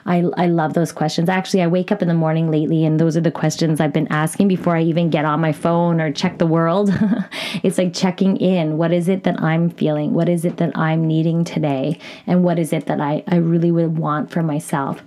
I, 0.05 0.23
I 0.37 0.47
love 0.47 0.73
those 0.73 0.91
questions. 0.91 1.29
Actually, 1.29 1.61
I 1.61 1.67
wake 1.67 1.91
up 1.91 2.01
in 2.01 2.07
the 2.07 2.13
morning 2.13 2.51
lately, 2.51 2.85
and 2.85 2.99
those 2.99 3.15
are 3.15 3.21
the 3.21 3.31
questions 3.31 3.79
I've 3.79 3.93
been 3.93 4.11
asking 4.11 4.47
before 4.47 4.75
I 4.75 4.81
even 4.83 5.09
get 5.09 5.25
on 5.25 5.39
my 5.41 5.51
phone 5.51 5.99
or 5.99 6.11
check 6.11 6.37
the 6.37 6.45
world. 6.45 6.89
it's 7.63 7.77
like 7.77 7.93
checking 7.93 8.37
in. 8.37 8.77
What 8.77 8.91
is 8.91 9.07
it 9.07 9.23
that 9.23 9.41
I'm 9.41 9.69
feeling? 9.69 10.13
What 10.13 10.29
is 10.29 10.45
it 10.45 10.57
that 10.57 10.77
I'm 10.77 11.07
needing 11.07 11.43
today? 11.43 11.99
And 12.27 12.43
what 12.43 12.59
is 12.59 12.73
it 12.73 12.85
that 12.87 13.01
I, 13.01 13.23
I 13.27 13.37
really 13.37 13.71
would 13.71 13.97
want 13.97 14.31
for 14.31 14.43
myself? 14.43 15.01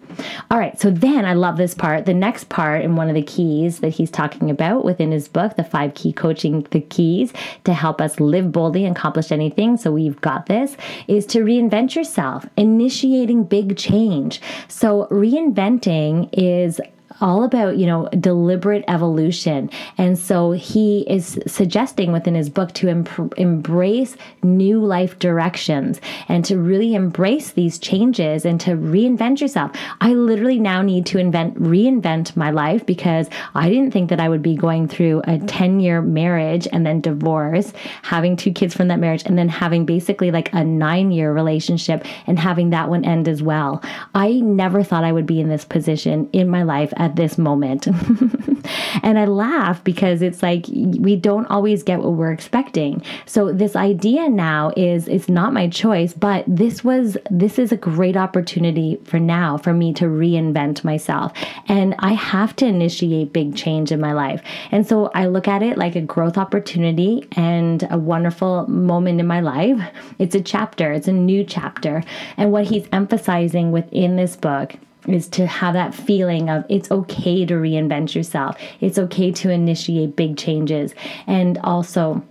All 0.50 0.58
right, 0.58 0.78
so 0.80 0.90
then 0.90 1.24
I 1.24 1.34
love 1.34 1.56
this 1.56 1.74
part. 1.74 2.06
The 2.06 2.14
next 2.14 2.48
part, 2.48 2.82
and 2.82 2.96
one 2.96 3.08
of 3.08 3.14
the 3.14 3.22
keys 3.22 3.80
that 3.80 3.90
he's 3.90 4.10
talking 4.10 4.50
about 4.50 4.84
within 4.84 5.10
his 5.10 5.28
book, 5.28 5.56
The 5.56 5.64
Five 5.64 5.94
Key 5.94 6.12
Coaching, 6.12 6.66
the 6.70 6.80
keys 6.80 7.32
to 7.64 7.74
help 7.74 8.00
us 8.00 8.20
live 8.20 8.52
boldly 8.52 8.84
and 8.84 8.96
accomplish 8.96 9.32
anything. 9.32 9.76
So 9.76 9.92
we've 9.92 10.20
got 10.20 10.46
this, 10.46 10.76
is 11.08 11.26
to 11.26 11.40
reinvent 11.40 11.94
yourself, 11.94 12.46
initiating 12.56 13.44
big 13.44 13.76
change 13.76 14.03
change. 14.04 14.40
So 14.68 15.06
reinventing 15.10 16.28
is 16.32 16.80
all 17.20 17.44
about, 17.44 17.76
you 17.76 17.86
know, 17.86 18.08
deliberate 18.20 18.84
evolution. 18.88 19.70
And 19.98 20.18
so 20.18 20.52
he 20.52 21.00
is 21.08 21.38
suggesting 21.46 22.12
within 22.12 22.34
his 22.34 22.50
book 22.50 22.72
to 22.74 22.88
em- 22.88 23.30
embrace 23.36 24.16
new 24.42 24.84
life 24.84 25.18
directions 25.18 26.00
and 26.28 26.44
to 26.44 26.58
really 26.58 26.94
embrace 26.94 27.52
these 27.52 27.78
changes 27.78 28.44
and 28.44 28.60
to 28.60 28.72
reinvent 28.72 29.40
yourself. 29.40 29.70
I 30.00 30.14
literally 30.14 30.58
now 30.58 30.82
need 30.82 31.06
to 31.06 31.18
invent 31.18 31.60
reinvent 31.60 32.36
my 32.36 32.50
life 32.50 32.84
because 32.84 33.28
I 33.54 33.68
didn't 33.68 33.92
think 33.92 34.10
that 34.10 34.20
I 34.20 34.28
would 34.28 34.42
be 34.42 34.56
going 34.56 34.88
through 34.88 35.22
a 35.24 35.38
10 35.38 35.80
year 35.80 36.02
marriage 36.02 36.66
and 36.72 36.84
then 36.84 37.00
divorce, 37.00 37.72
having 38.02 38.36
two 38.36 38.52
kids 38.52 38.74
from 38.74 38.88
that 38.88 38.98
marriage 38.98 39.22
and 39.24 39.38
then 39.38 39.48
having 39.48 39.86
basically 39.86 40.30
like 40.30 40.52
a 40.52 40.64
9 40.64 41.12
year 41.12 41.32
relationship 41.32 42.04
and 42.26 42.38
having 42.38 42.70
that 42.70 42.88
one 42.88 43.04
end 43.04 43.28
as 43.28 43.42
well. 43.42 43.82
I 44.14 44.32
never 44.40 44.82
thought 44.82 45.04
I 45.04 45.12
would 45.12 45.26
be 45.26 45.40
in 45.40 45.48
this 45.48 45.64
position 45.64 46.28
in 46.32 46.48
my 46.48 46.62
life 46.62 46.92
at 47.04 47.16
this 47.16 47.36
moment. 47.36 47.86
and 49.02 49.18
I 49.18 49.26
laugh 49.26 49.84
because 49.84 50.22
it's 50.22 50.42
like 50.42 50.66
we 50.68 51.16
don't 51.16 51.44
always 51.46 51.82
get 51.82 52.00
what 52.00 52.14
we're 52.14 52.32
expecting. 52.32 53.02
So 53.26 53.52
this 53.52 53.76
idea 53.76 54.28
now 54.30 54.72
is 54.76 55.06
it's 55.06 55.28
not 55.28 55.52
my 55.52 55.68
choice, 55.68 56.14
but 56.14 56.44
this 56.48 56.82
was 56.82 57.18
this 57.30 57.58
is 57.58 57.72
a 57.72 57.76
great 57.76 58.16
opportunity 58.16 58.98
for 59.04 59.20
now 59.20 59.58
for 59.58 59.74
me 59.74 59.92
to 59.94 60.06
reinvent 60.06 60.82
myself. 60.82 61.32
And 61.68 61.94
I 61.98 62.14
have 62.14 62.56
to 62.56 62.66
initiate 62.66 63.34
big 63.34 63.54
change 63.54 63.92
in 63.92 64.00
my 64.00 64.14
life. 64.14 64.42
And 64.70 64.86
so 64.86 65.10
I 65.14 65.26
look 65.26 65.46
at 65.46 65.62
it 65.62 65.76
like 65.76 65.96
a 65.96 66.00
growth 66.00 66.38
opportunity 66.38 67.28
and 67.32 67.86
a 67.90 67.98
wonderful 67.98 68.66
moment 68.66 69.20
in 69.20 69.26
my 69.26 69.40
life. 69.40 69.78
It's 70.18 70.34
a 70.34 70.40
chapter, 70.40 70.90
it's 70.92 71.08
a 71.08 71.12
new 71.12 71.44
chapter. 71.44 72.02
And 72.38 72.50
what 72.50 72.64
he's 72.64 72.88
emphasizing 72.92 73.72
within 73.72 74.16
this 74.16 74.36
book 74.36 74.76
is 75.06 75.28
to 75.28 75.46
have 75.46 75.74
that 75.74 75.94
feeling 75.94 76.48
of 76.48 76.64
it's 76.68 76.90
okay 76.90 77.44
to 77.46 77.54
reinvent 77.54 78.14
yourself. 78.14 78.56
It's 78.80 78.98
okay 78.98 79.30
to 79.32 79.50
initiate 79.50 80.16
big 80.16 80.36
changes. 80.36 80.94
And 81.26 81.58
also, 81.58 82.22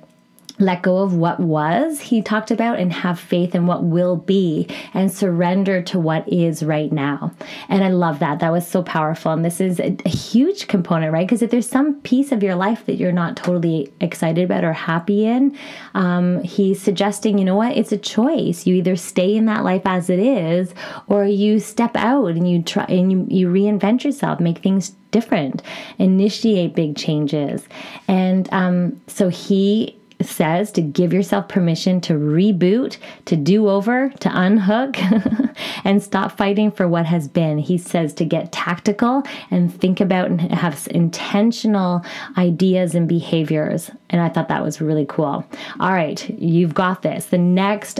let 0.60 0.84
go 0.84 0.98
of 1.00 1.16
what 1.16 1.40
was, 1.40 2.00
he 2.00 2.22
talked 2.22 2.52
about, 2.52 2.80
and 2.80 2.94
have 2.94 3.20
faith 3.20 3.56
in 3.56 3.66
what 3.66 3.84
will 3.84 4.16
be 4.16 4.68
and 4.94 5.12
surrender 5.12 5.82
to 5.82 6.00
what 6.00 6.28
is 6.32 6.64
right 6.64 6.92
now. 6.92 7.34
And 7.70 7.84
I 7.84 7.90
love 7.90 8.20
that. 8.20 8.40
That 8.40 8.52
was 8.52 8.68
so 8.68 8.84
powerful. 8.84 9.32
And 9.32 9.44
this 9.44 9.60
is 9.60 9.80
a, 9.80 9.98
a 10.06 10.10
huge 10.10 10.68
component, 10.68 11.12
right? 11.12 11.26
Because 11.26 11.42
if 11.42 11.50
there's 11.50 11.70
some 11.70 12.00
piece 12.02 12.32
of 12.32 12.44
your 12.44 12.56
life 12.56 12.86
that 12.86 12.96
you're 12.96 13.12
not 13.12 13.36
totally 13.36 13.92
excited 14.00 14.44
about 14.44 14.64
or 14.64 14.74
happy 14.74 15.26
in, 15.26 15.58
um, 15.96 16.44
he's 16.44 16.82
suggesting, 16.82 17.38
you 17.40 17.46
know 17.46 17.56
what? 17.56 17.76
It's 17.76 17.92
a 17.92 17.98
choice. 17.98 18.68
You 18.68 18.76
either 18.76 18.96
stay 18.96 19.36
in 19.36 19.46
that 19.46 19.64
life 19.64 19.84
as 19.86 20.10
it 20.10 20.20
is 20.20 20.74
or 21.08 21.26
you 21.26 21.60
step 21.60 21.96
out 21.96 22.28
and 22.28 22.50
you 22.50 22.62
try 22.62 22.86
and 22.86 23.12
you, 23.12 23.28
you 23.30 23.48
reinvent 23.48 24.04
yourself, 24.04 24.40
make 24.40 24.60
things 24.60 24.92
different, 25.12 25.62
initiate 26.00 26.76
big 26.76 26.96
changes. 26.96 27.68
And 28.08 28.50
um, 28.52 29.02
so 29.08 29.30
he 29.30 29.98
says 30.26 30.72
to 30.74 30.82
give 30.82 31.14
yourself 31.14 31.48
permission 31.48 32.02
to 32.02 32.14
reboot, 32.14 32.98
to 33.26 33.36
do 33.36 33.70
over, 33.70 34.10
to 34.20 34.32
unhook, 34.34 34.98
and 35.84 36.02
stop 36.02 36.38
fighting 36.38 36.72
for 36.72 36.88
what 36.88 37.06
has 37.06 37.28
been. 37.28 37.58
He 37.58 37.78
says 37.78 38.14
to 38.16 38.26
get 38.26 38.52
tactical 38.52 39.24
and 39.52 39.74
think 39.74 40.00
about 40.00 40.30
and 40.30 40.42
have 40.42 40.88
intentional 40.92 42.04
ideas 42.38 42.96
and 42.96 43.08
behaviors. 43.08 43.92
And 44.14 44.22
I 44.22 44.30
thought 44.30 44.48
that 44.50 44.64
was 44.64 44.80
really 44.80 45.08
cool. 45.10 45.44
All 45.80 45.92
right, 45.92 46.30
you've 46.40 46.76
got 46.76 47.02
this. 47.02 47.26
The 47.26 47.40
next 47.40 48.00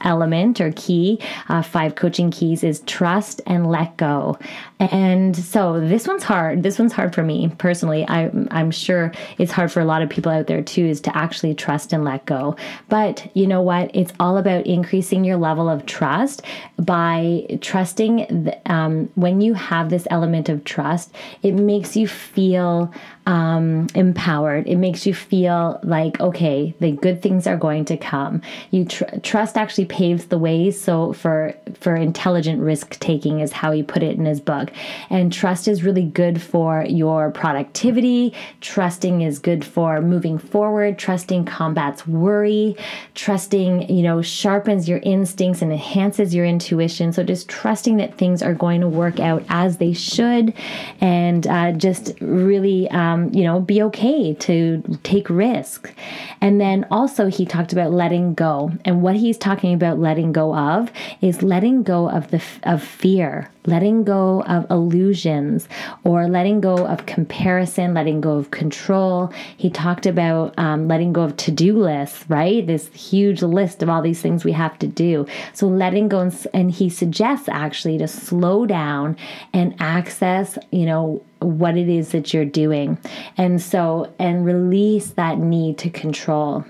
element 0.00 0.58
or 0.58 0.72
key, 0.74 1.20
uh, 1.50 1.60
five 1.60 1.94
coaching 1.96 2.30
keys, 2.30 2.64
is 2.64 2.80
trust 2.86 3.42
and 3.46 3.70
let 3.70 3.96
go. 3.98 4.38
And 4.78 5.36
so 5.36 5.78
this 5.78 6.08
one's 6.08 6.22
hard. 6.24 6.62
This 6.62 6.78
one's 6.78 6.94
hard 6.94 7.14
for 7.14 7.22
me 7.22 7.52
personally. 7.58 8.06
I, 8.08 8.30
I'm 8.50 8.70
sure 8.70 9.12
it's 9.36 9.52
hard 9.52 9.70
for 9.70 9.80
a 9.80 9.84
lot 9.84 10.00
of 10.00 10.08
people 10.08 10.32
out 10.32 10.46
there 10.46 10.62
too, 10.62 10.86
is 10.86 11.02
to 11.02 11.14
actually 11.14 11.54
trust 11.54 11.92
and 11.92 12.04
let 12.04 12.24
go. 12.24 12.56
But 12.88 13.30
you 13.36 13.46
know 13.46 13.60
what? 13.60 13.90
It's 13.92 14.14
all 14.18 14.38
about 14.38 14.66
increasing 14.66 15.24
your 15.24 15.36
level 15.36 15.68
of 15.68 15.84
trust 15.84 16.40
by 16.78 17.58
trusting. 17.60 18.44
The, 18.44 18.72
um, 18.72 19.10
when 19.14 19.42
you 19.42 19.52
have 19.52 19.90
this 19.90 20.06
element 20.10 20.48
of 20.48 20.64
trust, 20.64 21.14
it 21.42 21.52
makes 21.52 21.96
you 21.96 22.08
feel 22.08 22.90
um, 23.26 23.88
empowered. 23.94 24.66
It 24.66 24.76
makes 24.76 25.04
you 25.04 25.12
feel 25.12 25.49
like, 25.82 26.20
okay, 26.20 26.74
the 26.80 26.92
good 26.92 27.22
things 27.22 27.46
are 27.46 27.56
going 27.56 27.84
to 27.86 27.96
come. 27.96 28.42
You 28.70 28.84
tr- 28.84 29.04
trust 29.22 29.56
actually 29.56 29.86
paves 29.86 30.26
the 30.26 30.38
way. 30.38 30.70
So 30.70 31.12
for 31.12 31.54
for 31.74 31.94
intelligent 31.96 32.60
risk 32.60 32.98
taking 33.00 33.40
is 33.40 33.52
how 33.52 33.72
he 33.72 33.82
put 33.82 34.02
it 34.02 34.16
in 34.18 34.24
his 34.24 34.40
book. 34.40 34.70
And 35.08 35.32
trust 35.32 35.68
is 35.68 35.82
really 35.82 36.04
good 36.04 36.40
for 36.42 36.84
your 36.88 37.30
productivity. 37.30 38.34
Trusting 38.60 39.22
is 39.22 39.38
good 39.38 39.64
for 39.64 40.00
moving 40.00 40.38
forward. 40.38 40.98
Trusting 40.98 41.44
combats 41.44 42.06
worry. 42.06 42.76
Trusting, 43.14 43.88
you 43.88 44.02
know, 44.02 44.22
sharpens 44.22 44.88
your 44.88 45.00
instincts 45.02 45.62
and 45.62 45.72
enhances 45.72 46.34
your 46.34 46.44
intuition. 46.44 47.12
So 47.12 47.24
just 47.24 47.48
trusting 47.48 47.96
that 47.98 48.18
things 48.18 48.42
are 48.42 48.54
going 48.54 48.80
to 48.80 48.88
work 48.88 49.20
out 49.20 49.44
as 49.48 49.78
they 49.78 49.92
should, 49.92 50.54
and 51.00 51.46
uh, 51.46 51.72
just 51.72 52.12
really. 52.20 52.90
Um, 52.90 53.30
you 53.32 53.44
know, 53.44 53.60
be 53.60 53.82
okay 53.82 54.34
to 54.34 54.82
take 55.02 55.29
risks. 55.30 55.90
And 56.40 56.60
then 56.60 56.86
also, 56.90 57.26
he 57.28 57.46
talked 57.46 57.72
about 57.72 57.92
letting 57.92 58.34
go. 58.34 58.72
And 58.84 59.02
what 59.02 59.16
he's 59.16 59.38
talking 59.38 59.72
about 59.72 59.98
letting 59.98 60.32
go 60.32 60.54
of 60.54 60.90
is 61.20 61.42
letting 61.42 61.82
go 61.82 62.10
of 62.10 62.30
the 62.30 62.42
of 62.64 62.82
fear, 62.82 63.50
letting 63.66 64.04
go 64.04 64.42
of 64.42 64.70
illusions, 64.70 65.68
or 66.04 66.28
letting 66.28 66.60
go 66.60 66.86
of 66.86 67.06
comparison, 67.06 67.94
letting 67.94 68.20
go 68.20 68.32
of 68.32 68.50
control. 68.50 69.32
He 69.56 69.70
talked 69.70 70.06
about 70.06 70.58
um, 70.58 70.88
letting 70.88 71.12
go 71.12 71.22
of 71.22 71.36
to 71.38 71.50
do 71.50 71.78
lists, 71.78 72.24
right? 72.28 72.66
This 72.66 72.88
huge 72.88 73.42
list 73.42 73.82
of 73.82 73.88
all 73.88 74.02
these 74.02 74.20
things 74.20 74.44
we 74.44 74.52
have 74.52 74.78
to 74.80 74.86
do. 74.86 75.26
So 75.52 75.66
letting 75.66 76.08
go, 76.08 76.20
and, 76.20 76.46
and 76.52 76.70
he 76.70 76.88
suggests 76.88 77.48
actually 77.48 77.98
to 77.98 78.08
slow 78.08 78.66
down 78.66 79.16
and 79.52 79.74
access, 79.80 80.58
you 80.70 80.86
know, 80.86 81.22
what 81.40 81.76
it 81.76 81.88
is 81.88 82.12
that 82.12 82.32
you're 82.32 82.44
doing. 82.44 82.98
And 83.36 83.60
so, 83.60 84.12
and 84.18 84.44
release 84.44 85.10
that 85.10 85.38
need 85.38 85.78
to 85.78 85.90
control. 85.90 86.64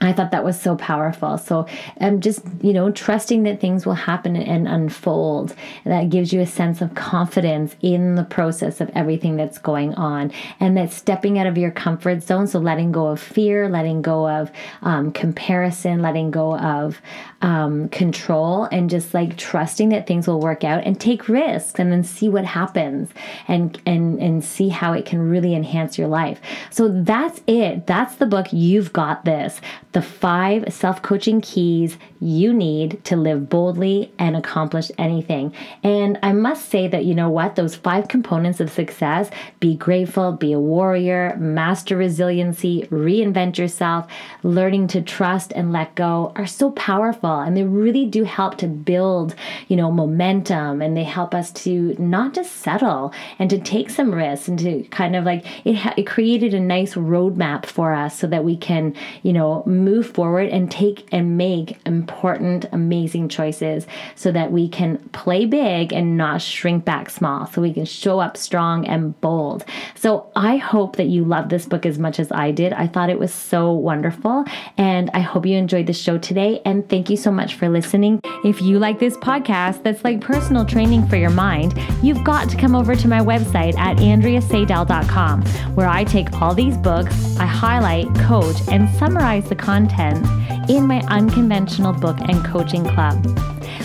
I 0.00 0.12
thought 0.12 0.30
that 0.30 0.44
was 0.44 0.58
so 0.58 0.76
powerful. 0.76 1.36
So 1.36 1.66
I'm 2.00 2.14
um, 2.14 2.20
just, 2.20 2.40
you 2.62 2.72
know, 2.72 2.90
trusting 2.90 3.42
that 3.42 3.60
things 3.60 3.84
will 3.84 3.94
happen 3.94 4.34
and 4.34 4.66
unfold. 4.66 5.54
That 5.84 6.08
gives 6.08 6.32
you 6.32 6.40
a 6.40 6.46
sense 6.46 6.80
of 6.80 6.94
confidence 6.94 7.76
in 7.82 8.14
the 8.14 8.24
process 8.24 8.80
of 8.80 8.90
everything 8.94 9.36
that's 9.36 9.58
going 9.58 9.94
on. 9.94 10.32
And 10.58 10.76
that 10.76 10.92
stepping 10.92 11.38
out 11.38 11.46
of 11.46 11.58
your 11.58 11.70
comfort 11.70 12.22
zone, 12.22 12.46
so 12.46 12.58
letting 12.58 12.92
go 12.92 13.08
of 13.08 13.20
fear, 13.20 13.68
letting 13.68 14.00
go 14.00 14.28
of 14.28 14.50
um, 14.82 15.12
comparison, 15.12 16.00
letting 16.00 16.30
go 16.30 16.56
of 16.56 17.00
um, 17.42 17.88
control, 17.90 18.64
and 18.64 18.88
just 18.88 19.12
like 19.12 19.36
trusting 19.36 19.90
that 19.90 20.06
things 20.06 20.26
will 20.26 20.40
work 20.40 20.64
out 20.64 20.84
and 20.84 20.98
take 20.98 21.28
risks 21.28 21.78
and 21.78 21.92
then 21.92 22.04
see 22.04 22.28
what 22.28 22.44
happens 22.44 23.10
and 23.48 23.80
and 23.86 24.18
and 24.20 24.44
see 24.44 24.68
how 24.68 24.92
it 24.92 25.04
can 25.04 25.18
really 25.18 25.54
enhance 25.54 25.98
your 25.98 26.08
life. 26.08 26.40
So 26.70 26.88
that's 27.02 27.40
it. 27.46 27.86
That's 27.86 28.16
the 28.16 28.26
book. 28.26 28.46
You've 28.52 28.92
got 28.92 29.24
this 29.24 29.60
the 29.92 30.02
five 30.02 30.72
self 30.72 31.02
coaching 31.02 31.40
keys 31.40 31.98
you 32.20 32.52
need 32.52 33.02
to 33.04 33.16
live 33.16 33.48
boldly 33.48 34.12
and 34.18 34.36
accomplish 34.36 34.90
anything. 34.98 35.52
And 35.82 36.18
I 36.22 36.32
must 36.32 36.68
say 36.68 36.86
that, 36.86 37.04
you 37.04 37.14
know 37.14 37.30
what, 37.30 37.56
those 37.56 37.74
five 37.74 38.08
components 38.08 38.60
of 38.60 38.70
success 38.70 39.30
be 39.58 39.74
grateful, 39.74 40.32
be 40.32 40.52
a 40.52 40.60
warrior, 40.60 41.36
master 41.38 41.96
resiliency, 41.96 42.86
reinvent 42.90 43.56
yourself, 43.56 44.06
learning 44.42 44.88
to 44.88 45.00
trust 45.00 45.52
and 45.52 45.72
let 45.72 45.94
go 45.94 46.32
are 46.36 46.46
so 46.46 46.70
powerful. 46.72 47.40
And 47.40 47.56
they 47.56 47.64
really 47.64 48.04
do 48.04 48.24
help 48.24 48.58
to 48.58 48.66
build, 48.66 49.34
you 49.68 49.76
know, 49.76 49.90
momentum 49.90 50.82
and 50.82 50.96
they 50.96 51.04
help 51.04 51.34
us 51.34 51.50
to 51.52 51.96
not 51.98 52.34
just 52.34 52.56
settle 52.56 53.12
and 53.38 53.48
to 53.48 53.58
take 53.58 53.88
some 53.88 54.14
risks 54.14 54.46
and 54.46 54.58
to 54.58 54.82
kind 54.90 55.16
of 55.16 55.24
like 55.24 55.44
it, 55.66 55.94
it 55.96 56.06
created 56.06 56.52
a 56.52 56.60
nice 56.60 56.94
roadmap 56.94 57.64
for 57.64 57.92
us 57.92 58.18
so 58.18 58.26
that 58.26 58.44
we 58.44 58.56
can, 58.56 58.94
you 59.22 59.32
know, 59.32 59.64
move 59.84 60.06
forward 60.06 60.48
and 60.48 60.70
take 60.70 61.08
and 61.12 61.36
make 61.36 61.78
important, 61.86 62.66
amazing 62.72 63.28
choices 63.28 63.86
so 64.14 64.30
that 64.32 64.52
we 64.52 64.68
can 64.68 64.98
play 65.12 65.46
big 65.46 65.92
and 65.92 66.16
not 66.16 66.42
shrink 66.42 66.84
back 66.84 67.10
small, 67.10 67.46
so 67.46 67.60
we 67.60 67.72
can 67.72 67.84
show 67.84 68.20
up 68.20 68.36
strong 68.36 68.86
and 68.86 69.20
bold. 69.20 69.64
So 69.94 70.30
I 70.36 70.56
hope 70.56 70.96
that 70.96 71.06
you 71.06 71.24
love 71.24 71.48
this 71.48 71.66
book 71.66 71.86
as 71.86 71.98
much 71.98 72.18
as 72.20 72.30
I 72.32 72.50
did. 72.50 72.72
I 72.72 72.86
thought 72.86 73.10
it 73.10 73.18
was 73.18 73.32
so 73.32 73.72
wonderful, 73.72 74.44
and 74.76 75.10
I 75.14 75.20
hope 75.20 75.46
you 75.46 75.56
enjoyed 75.56 75.86
the 75.86 75.92
show 75.92 76.18
today. 76.18 76.60
And 76.64 76.88
thank 76.88 77.10
you 77.10 77.16
so 77.16 77.30
much 77.30 77.54
for 77.54 77.68
listening. 77.68 78.20
If 78.44 78.62
you 78.62 78.78
like 78.78 78.98
this 78.98 79.16
podcast 79.18 79.82
that's 79.82 80.04
like 80.04 80.20
personal 80.20 80.64
training 80.64 81.06
for 81.08 81.16
your 81.16 81.30
mind, 81.30 81.78
you've 82.02 82.24
got 82.24 82.48
to 82.50 82.56
come 82.56 82.74
over 82.74 82.94
to 82.94 83.08
my 83.08 83.20
website 83.20 83.76
at 83.78 83.96
andreaseidel.com, 83.98 85.42
where 85.74 85.88
I 85.88 86.04
take 86.04 86.40
all 86.40 86.54
these 86.54 86.76
books, 86.76 87.36
I 87.38 87.46
highlight, 87.46 88.06
coach, 88.16 88.56
and 88.68 88.88
summarize 88.96 89.48
the 89.48 89.56
content 89.70 90.26
in 90.68 90.84
my 90.84 91.00
unconventional 91.18 91.92
book 91.92 92.16
and 92.22 92.44
coaching 92.44 92.82
club. 92.82 93.24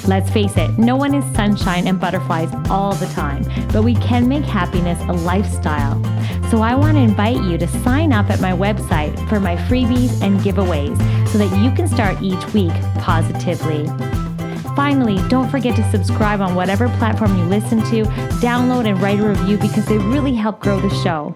Let's 0.07 0.31
face 0.31 0.57
it, 0.57 0.71
no 0.79 0.95
one 0.95 1.13
is 1.13 1.23
sunshine 1.35 1.85
and 1.87 1.99
butterflies 1.99 2.51
all 2.71 2.93
the 2.95 3.05
time, 3.13 3.43
but 3.71 3.83
we 3.83 3.93
can 3.93 4.27
make 4.27 4.45
happiness 4.45 4.99
a 5.01 5.13
lifestyle. 5.13 5.95
So 6.49 6.63
I 6.63 6.73
want 6.73 6.97
to 6.97 7.01
invite 7.01 7.41
you 7.43 7.59
to 7.59 7.67
sign 7.83 8.13
up 8.13 8.31
at 8.31 8.41
my 8.41 8.51
website 8.51 9.13
for 9.29 9.39
my 9.39 9.55
freebies 9.67 10.23
and 10.23 10.39
giveaways 10.39 10.97
so 11.29 11.37
that 11.37 11.55
you 11.63 11.69
can 11.69 11.87
start 11.87 12.19
each 12.19 12.43
week 12.51 12.73
positively. 12.97 13.85
Finally, 14.75 15.17
don't 15.29 15.49
forget 15.51 15.75
to 15.75 15.91
subscribe 15.91 16.41
on 16.41 16.55
whatever 16.55 16.89
platform 16.97 17.37
you 17.37 17.45
listen 17.45 17.77
to, 17.91 18.05
download 18.41 18.87
and 18.87 18.99
write 19.03 19.19
a 19.19 19.27
review 19.27 19.57
because 19.57 19.85
they 19.85 19.99
really 19.99 20.33
help 20.33 20.59
grow 20.59 20.79
the 20.79 20.89
show. 21.03 21.35